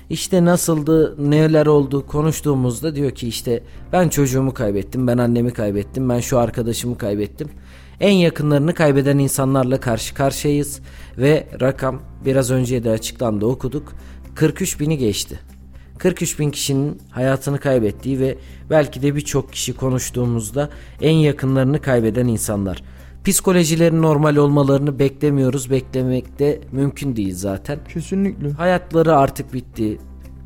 [0.10, 6.20] İşte nasıldı, neler oldu konuştuğumuzda diyor ki işte ben çocuğumu kaybettim, ben annemi kaybettim, ben
[6.20, 7.50] şu arkadaşımı kaybettim.
[8.00, 10.80] En yakınlarını kaybeden insanlarla karşı karşıyayız
[11.18, 13.94] ve rakam biraz önce de açıklandı okuduk
[14.36, 15.51] 43 bini geçti.
[16.02, 18.38] 43 bin kişinin hayatını kaybettiği ve
[18.70, 20.70] belki de birçok kişi konuştuğumuzda
[21.02, 22.84] en yakınlarını kaybeden insanlar.
[23.26, 25.72] Psikolojilerin normal olmalarını beklemiyoruz.
[25.72, 27.80] Beklemek de mümkün değil zaten.
[27.94, 28.52] Kesinlikle.
[28.52, 29.98] Hayatları artık bitti.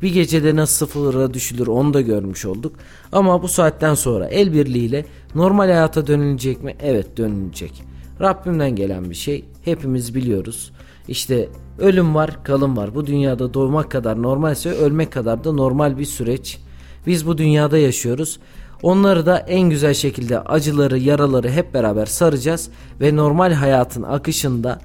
[0.02, 2.76] Bir gecede nasıl sıfıra düşülür onu da görmüş olduk.
[3.12, 5.04] Ama bu saatten sonra el birliğiyle
[5.34, 6.76] normal hayata dönülecek mi?
[6.80, 7.82] Evet dönülecek.
[8.20, 9.44] Rabbimden gelen bir şey.
[9.64, 10.72] Hepimiz biliyoruz.
[11.08, 11.48] İşte
[11.78, 12.94] ölüm var, kalım var.
[12.94, 16.58] Bu dünyada doğmak kadar normalse ölmek kadar da normal bir süreç.
[17.06, 18.40] Biz bu dünyada yaşıyoruz.
[18.82, 22.70] Onları da en güzel şekilde acıları, yaraları hep beraber saracağız
[23.00, 24.78] ve normal hayatın akışında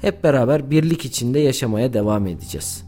[0.00, 2.84] hep beraber birlik içinde yaşamaya devam edeceğiz.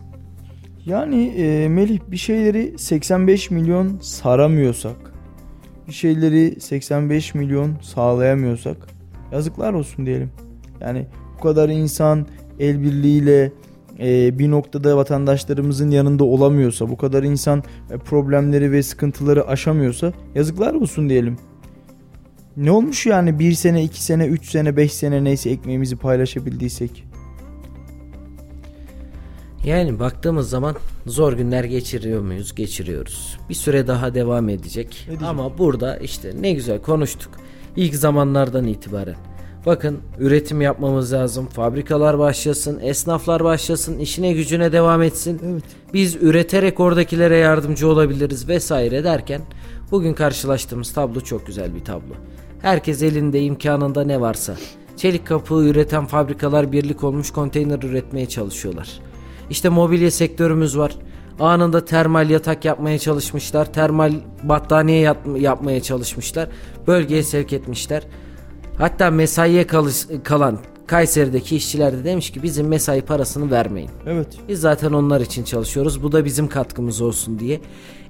[0.87, 4.97] Yani e, Melih bir şeyleri 85 milyon saramıyorsak,
[5.89, 8.77] bir şeyleri 85 milyon sağlayamıyorsak
[9.33, 10.31] yazıklar olsun diyelim.
[10.81, 11.07] Yani
[11.39, 12.27] bu kadar insan
[12.61, 13.53] el birliğiyle
[14.01, 20.75] e, bir noktada vatandaşlarımızın yanında olamıyorsa, bu kadar insan e, problemleri ve sıkıntıları aşamıyorsa yazıklar
[20.75, 21.37] olsun diyelim.
[22.57, 27.05] Ne olmuş yani bir sene, iki sene, üç sene, beş sene neyse ekmeğimizi paylaşabildiysek.
[29.65, 32.55] Yani baktığımız zaman zor günler geçiriyor muyuz?
[32.55, 33.39] Geçiriyoruz.
[33.49, 35.07] Bir süre daha devam edecek.
[35.09, 35.29] Edecek.
[35.29, 37.31] Ama burada işte ne güzel konuştuk.
[37.77, 39.17] İlk zamanlardan itibaren.
[39.67, 41.47] Bakın üretim yapmamız lazım.
[41.47, 45.41] Fabrikalar başlasın, esnaflar başlasın, işine gücüne devam etsin.
[45.53, 45.65] Evet.
[45.95, 49.41] Biz üreterek oradakilere yardımcı olabiliriz vesaire derken
[49.91, 52.15] bugün karşılaştığımız tablo çok güzel bir tablo.
[52.63, 54.57] Herkes elinde imkanında ne varsa.
[54.97, 58.89] Çelik kapı üreten fabrikalar birlik olmuş konteyner üretmeye çalışıyorlar.
[59.51, 60.97] İşte mobilya sektörümüz var.
[61.41, 63.73] Anında termal yatak yapmaya çalışmışlar.
[63.73, 66.49] Termal battaniye yat- yapmaya çalışmışlar.
[66.87, 68.03] Bölgeye sevk etmişler.
[68.81, 73.91] Hatta mesaiye kalış- kalan Kayseri'deki işçiler de demiş ki bizim mesai parasını vermeyin.
[74.07, 74.27] Evet.
[74.49, 76.03] Biz zaten onlar için çalışıyoruz.
[76.03, 77.61] Bu da bizim katkımız olsun diye.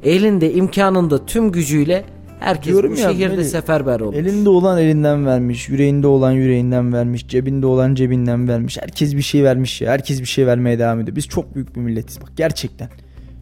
[0.02, 2.04] Elinde imkanında tüm gücüyle
[2.40, 4.16] herkes Diyorum bu ya, şehirde Melih, seferber olmuş.
[4.16, 8.78] Elinde olan elinden vermiş, yüreğinde olan yüreğinden vermiş, cebinde olan cebinden vermiş.
[8.80, 9.92] Herkes bir şey vermiş ya.
[9.92, 11.16] Herkes bir şey vermeye devam ediyor.
[11.16, 12.88] Biz çok büyük bir milletiz bak gerçekten.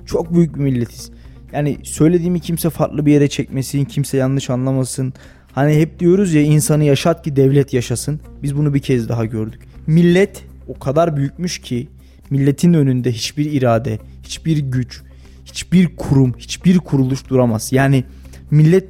[0.06, 1.10] Çok büyük bir milletiz.
[1.52, 5.12] Yani söylediğimi kimse farklı bir yere çekmesin, kimse yanlış anlamasın.
[5.52, 8.20] Hani hep diyoruz ya insanı yaşat ki devlet yaşasın.
[8.42, 9.60] Biz bunu bir kez daha gördük.
[9.86, 11.88] Millet o kadar büyükmüş ki
[12.30, 15.02] milletin önünde hiçbir irade, hiçbir güç,
[15.44, 17.72] hiçbir kurum, hiçbir kuruluş duramaz.
[17.72, 18.04] Yani
[18.50, 18.88] millet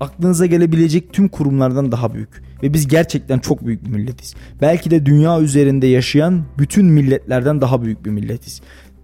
[0.00, 2.48] aklınıza gelebilecek tüm kurumlardan daha büyük.
[2.62, 4.34] Ve biz gerçekten çok büyük bir milletiz.
[4.60, 8.60] Belki de dünya üzerinde yaşayan bütün milletlerden daha büyük bir milletiz.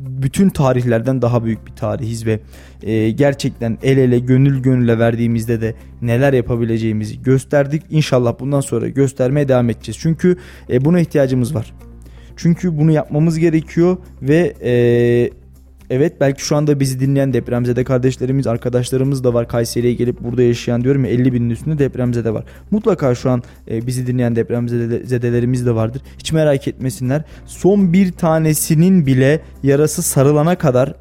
[0.07, 2.41] Bütün tarihlerden daha büyük bir tarihiz ve
[2.83, 7.83] e, gerçekten el ele gönül gönüle verdiğimizde de neler yapabileceğimizi gösterdik.
[7.91, 9.99] İnşallah bundan sonra göstermeye devam edeceğiz.
[10.01, 10.37] Çünkü
[10.71, 11.75] e, buna ihtiyacımız var.
[12.37, 15.31] Çünkü bunu yapmamız gerekiyor ve e,
[15.91, 19.49] evet belki şu anda bizi dinleyen depremzede kardeşlerimiz, arkadaşlarımız da var.
[19.49, 22.45] Kayseri'ye gelip burada yaşayan diyorum ya 50 binin üstünde depremzede var.
[22.71, 26.03] Mutlaka şu an e, bizi dinleyen depremzedelerimiz de vardır.
[26.19, 27.23] Hiç merak etmesinler.
[27.47, 30.95] Son bir tanesinin bile yarası sarılana kadar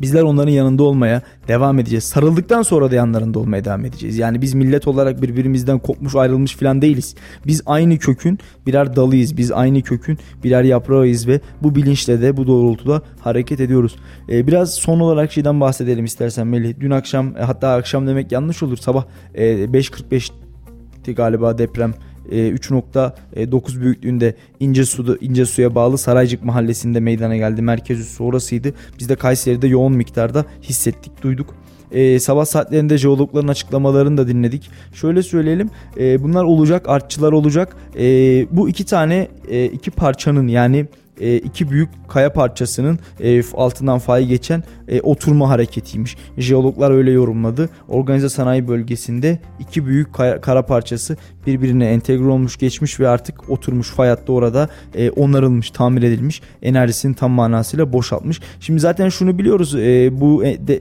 [0.00, 2.04] Bizler onların yanında olmaya devam edeceğiz.
[2.04, 4.18] Sarıldıktan sonra da yanlarında olmaya devam edeceğiz.
[4.18, 7.14] Yani biz millet olarak birbirimizden kopmuş ayrılmış falan değiliz.
[7.46, 9.36] Biz aynı kökün birer dalıyız.
[9.36, 13.96] Biz aynı kökün birer yaprağıyız ve bu bilinçle de bu doğrultuda hareket ediyoruz.
[14.28, 16.74] Ee, biraz son olarak şeyden bahsedelim istersen Melih.
[16.80, 18.76] Dün akşam e, hatta akşam demek yanlış olur.
[18.76, 21.94] Sabah e, 5.45'ti galiba deprem.
[22.30, 27.62] E, 3.9 büyüklüğünde ince suda ince suya bağlı Saraycık mahallesinde meydana geldi.
[27.62, 28.74] Merkez üssü orasıydı.
[28.98, 31.54] Biz de Kayseri'de yoğun miktarda hissettik, duyduk.
[31.92, 34.70] E, sabah saatlerinde jeologların açıklamalarını da dinledik.
[34.92, 37.76] Şöyle söyleyelim, e, bunlar olacak, artçılar olacak.
[37.98, 38.04] E,
[38.50, 40.86] bu iki tane e, iki parçanın yani
[41.20, 46.16] e, iki büyük kaya parçasının e, altından fay geçen e, oturma hareketiymiş.
[46.38, 47.70] Jeologlar öyle yorumladı.
[47.88, 53.90] Organize sanayi bölgesinde iki büyük kaya, kara parçası birbirine entegre olmuş geçmiş ve artık oturmuş
[53.90, 56.42] fay hattı orada e, onarılmış, tamir edilmiş.
[56.62, 58.40] Enerjisini tam manasıyla boşaltmış.
[58.60, 60.80] Şimdi zaten şunu biliyoruz e, bu e, de,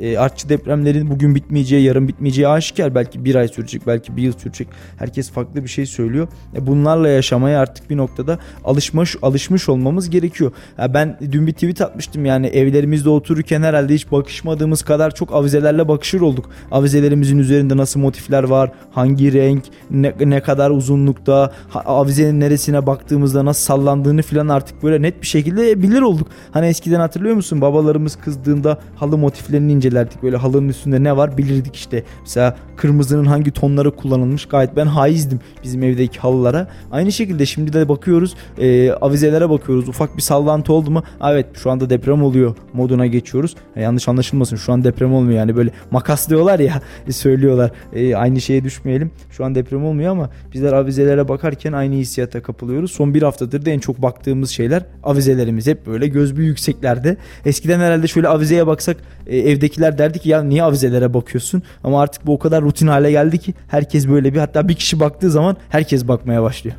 [0.00, 2.94] e, artçı depremlerin bugün bitmeyeceği, yarın bitmeyeceği aşikar.
[2.94, 4.68] Belki bir ay sürecek, belki bir yıl sürecek.
[4.96, 6.28] Herkes farklı bir şey söylüyor.
[6.56, 10.52] E, bunlarla yaşamaya artık bir noktada alışmış alışmış olmamız gerekiyor.
[10.78, 15.88] Ya ben dün bir tweet atmıştım yani evlerimizde otururken herhalde hiç bakışmadığımız kadar çok avizelerle
[15.88, 16.50] bakışır olduk.
[16.70, 23.64] Avizelerimizin üzerinde nasıl motifler var, hangi renk, ne, ne kadar uzunlukta, avizenin neresine baktığımızda nasıl
[23.64, 26.28] sallandığını filan artık böyle net bir şekilde bilir olduk.
[26.50, 27.60] Hani eskiden hatırlıyor musun?
[27.60, 30.22] Babalarımız kızdığında halı motiflerini ince incelerdik.
[30.22, 32.04] Böyle halının üstünde ne var bilirdik işte.
[32.20, 36.68] Mesela kırmızının hangi tonları kullanılmış gayet ben haizdim bizim evdeki halılara.
[36.90, 39.88] Aynı şekilde şimdi de bakıyoruz e, avizelere bakıyoruz.
[39.88, 41.02] Ufak bir sallantı oldu mu?
[41.24, 43.56] Evet şu anda deprem oluyor moduna geçiyoruz.
[43.76, 47.70] Ya, yanlış anlaşılmasın şu an deprem olmuyor yani böyle makas diyorlar ya söylüyorlar.
[47.92, 49.10] E, aynı şeye düşmeyelim.
[49.30, 52.92] Şu an deprem olmuyor ama bizler avizelere bakarken aynı hissiyata kapılıyoruz.
[52.92, 55.66] Son bir haftadır da en çok baktığımız şeyler avizelerimiz.
[55.66, 57.16] Hep böyle göz bir yükseklerde.
[57.44, 59.38] Eskiden herhalde şöyle avizeye baksak e,
[59.80, 61.62] evdekiler derdi ki ya niye avizelere bakıyorsun?
[61.84, 65.00] Ama artık bu o kadar rutin hale geldi ki herkes böyle bir hatta bir kişi
[65.00, 66.76] baktığı zaman herkes bakmaya başlıyor.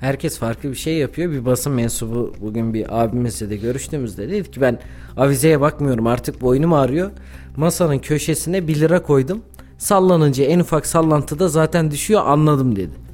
[0.00, 1.32] Herkes farklı bir şey yapıyor.
[1.32, 4.78] Bir basın mensubu bugün bir abimizle de görüştüğümüzde dedi ki ben
[5.16, 7.10] avizeye bakmıyorum artık boynum ağrıyor.
[7.56, 9.42] Masanın köşesine 1 lira koydum.
[9.78, 13.04] Sallanınca en ufak sallantıda zaten düşüyor anladım dedi.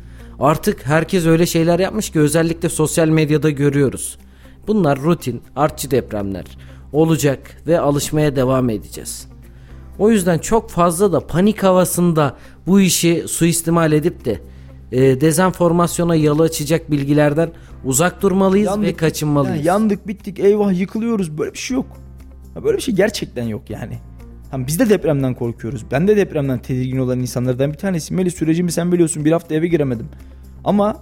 [0.41, 4.19] Artık herkes öyle şeyler yapmış ki özellikle sosyal medyada görüyoruz.
[4.67, 6.45] Bunlar rutin, artçı depremler
[6.93, 9.29] olacak ve alışmaya devam edeceğiz.
[9.99, 12.37] O yüzden çok fazla da panik havasında
[12.67, 14.41] bu işi suistimal edip de
[14.93, 17.51] e, dezenformasyona yolu açacak bilgilerden
[17.85, 19.57] uzak durmalıyız Yandık, ve kaçınmalıyız.
[19.57, 21.87] yani yandık bittik eyvah yıkılıyoruz böyle bir şey yok.
[22.57, 23.99] Ya böyle bir şey gerçekten yok yani.
[24.51, 25.85] Hani biz de depremden korkuyoruz.
[25.91, 28.15] Ben de depremden tedirgin olan insanlardan bir tanesi.
[28.15, 30.07] Melih sürecimi sen biliyorsun bir hafta eve giremedim.
[30.65, 30.97] Ama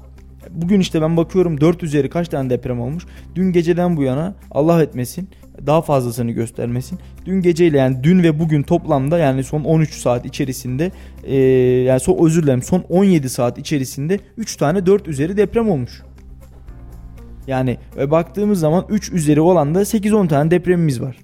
[0.51, 3.07] bugün işte ben bakıyorum 4 üzeri kaç tane deprem olmuş.
[3.34, 5.28] Dün geceden bu yana Allah etmesin
[5.66, 6.98] daha fazlasını göstermesin.
[7.26, 10.92] Dün geceyle yani dün ve bugün toplamda yani son 13 saat içerisinde
[11.24, 11.36] e,
[11.82, 16.02] yani son özür dilerim son 17 saat içerisinde 3 tane 4 üzeri deprem olmuş.
[17.46, 21.16] Yani e, baktığımız zaman 3 üzeri olan da 8-10 tane depremimiz var.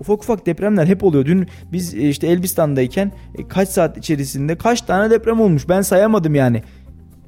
[0.00, 1.26] Ufak ufak depremler hep oluyor.
[1.26, 6.34] Dün biz e, işte Elbistan'dayken e, kaç saat içerisinde kaç tane deprem olmuş ben sayamadım
[6.34, 6.62] yani.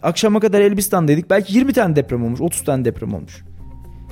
[0.02, 3.44] Akşama kadar Elbistan'daydık belki 20 tane deprem olmuş 30 tane deprem olmuş.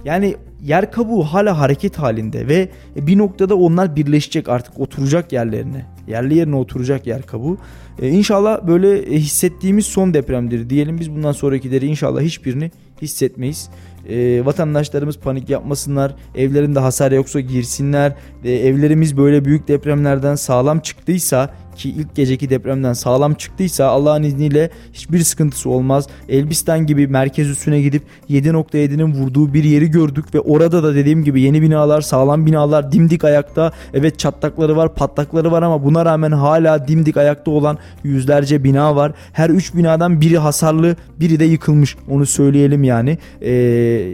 [0.04, 5.86] Yani yer kabuğu hala hareket halinde ve bir noktada onlar birleşecek artık oturacak yerlerine.
[6.08, 7.58] Yerli yerine oturacak yer kabuğu.
[8.02, 11.00] Ee, inşallah böyle hissettiğimiz son depremdir diyelim.
[11.00, 12.70] Biz bundan sonrakileri inşallah hiçbirini
[13.02, 13.70] hissetmeyiz.
[14.08, 16.14] Ee, vatandaşlarımız panik yapmasınlar.
[16.34, 18.14] Evlerinde hasar yoksa girsinler.
[18.44, 24.70] Ee, evlerimiz böyle büyük depremlerden sağlam çıktıysa ki ilk geceki depremden sağlam çıktıysa Allah'ın izniyle
[24.92, 26.06] hiçbir sıkıntısı olmaz.
[26.28, 31.40] Elbistan gibi merkez üstüne gidip 7.7'nin vurduğu bir yeri gördük ve orada da dediğim gibi
[31.40, 33.72] yeni binalar, sağlam binalar dimdik ayakta.
[33.94, 39.12] Evet çatlakları var, patlakları var ama buna rağmen hala dimdik ayakta olan yüzlerce bina var.
[39.32, 41.96] Her 3 binadan biri hasarlı, biri de yıkılmış.
[42.08, 43.18] Onu söyleyelim yani.
[43.40, 43.52] Ee,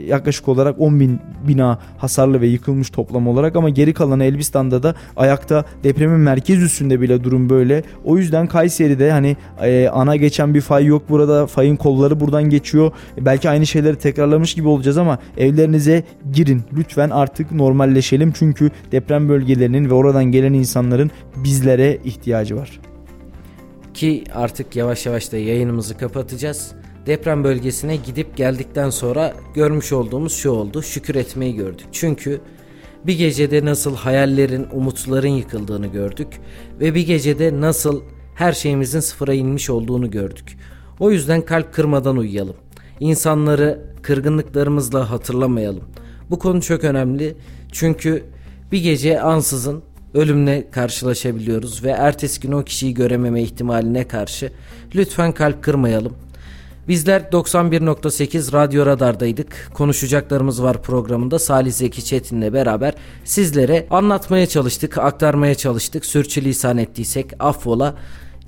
[0.08, 4.94] yaklaşık olarak 10 bin bina hasarlı ve yıkılmış toplam olarak ama geri kalanı Elbistan'da da
[5.16, 7.82] ayakta depremin merkez üstünde bile durum böyle.
[8.05, 11.46] O yüzden Kayseri'de hani e, ana geçen bir fay yok burada.
[11.46, 12.92] Fayın kolları buradan geçiyor.
[13.20, 16.62] Belki aynı şeyleri tekrarlamış gibi olacağız ama evlerinize girin.
[16.76, 18.32] Lütfen artık normalleşelim.
[18.32, 22.80] Çünkü deprem bölgelerinin ve oradan gelen insanların bizlere ihtiyacı var.
[23.94, 26.72] Ki artık yavaş yavaş da yayınımızı kapatacağız.
[27.07, 30.82] Deprem bölgesine gidip geldikten sonra görmüş olduğumuz şu oldu.
[30.82, 31.86] Şükür etmeyi gördük.
[31.92, 32.40] Çünkü
[33.07, 36.28] bir gecede nasıl hayallerin, umutların yıkıldığını gördük
[36.80, 38.02] ve bir gecede nasıl
[38.34, 40.57] her şeyimizin sıfıra inmiş olduğunu gördük.
[41.00, 42.57] O yüzden kalp kırmadan uyuyalım.
[43.00, 45.84] İnsanları kırgınlıklarımızla hatırlamayalım.
[46.30, 47.36] Bu konu çok önemli
[47.72, 48.24] çünkü
[48.72, 49.82] bir gece ansızın
[50.14, 54.52] ölümle karşılaşabiliyoruz ve ertesi gün o kişiyi görememe ihtimaline karşı
[54.94, 56.12] lütfen kalp kırmayalım.
[56.89, 59.70] Bizler 91.8 Radyo Radar'daydık.
[59.74, 66.07] Konuşacaklarımız var programında Salih Zeki Çetin'le beraber sizlere anlatmaya çalıştık, aktarmaya çalıştık.
[66.07, 67.95] Sürçülisan ettiysek affola.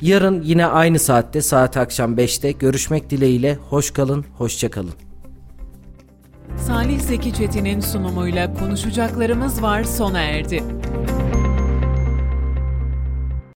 [0.01, 3.55] Yarın yine aynı saatte saat akşam 5'te görüşmek dileğiyle.
[3.55, 4.95] Hoş kalın, hoşça kalın.
[6.67, 10.63] Salih Zeki Çetin'in sunumuyla konuşacaklarımız var sona erdi.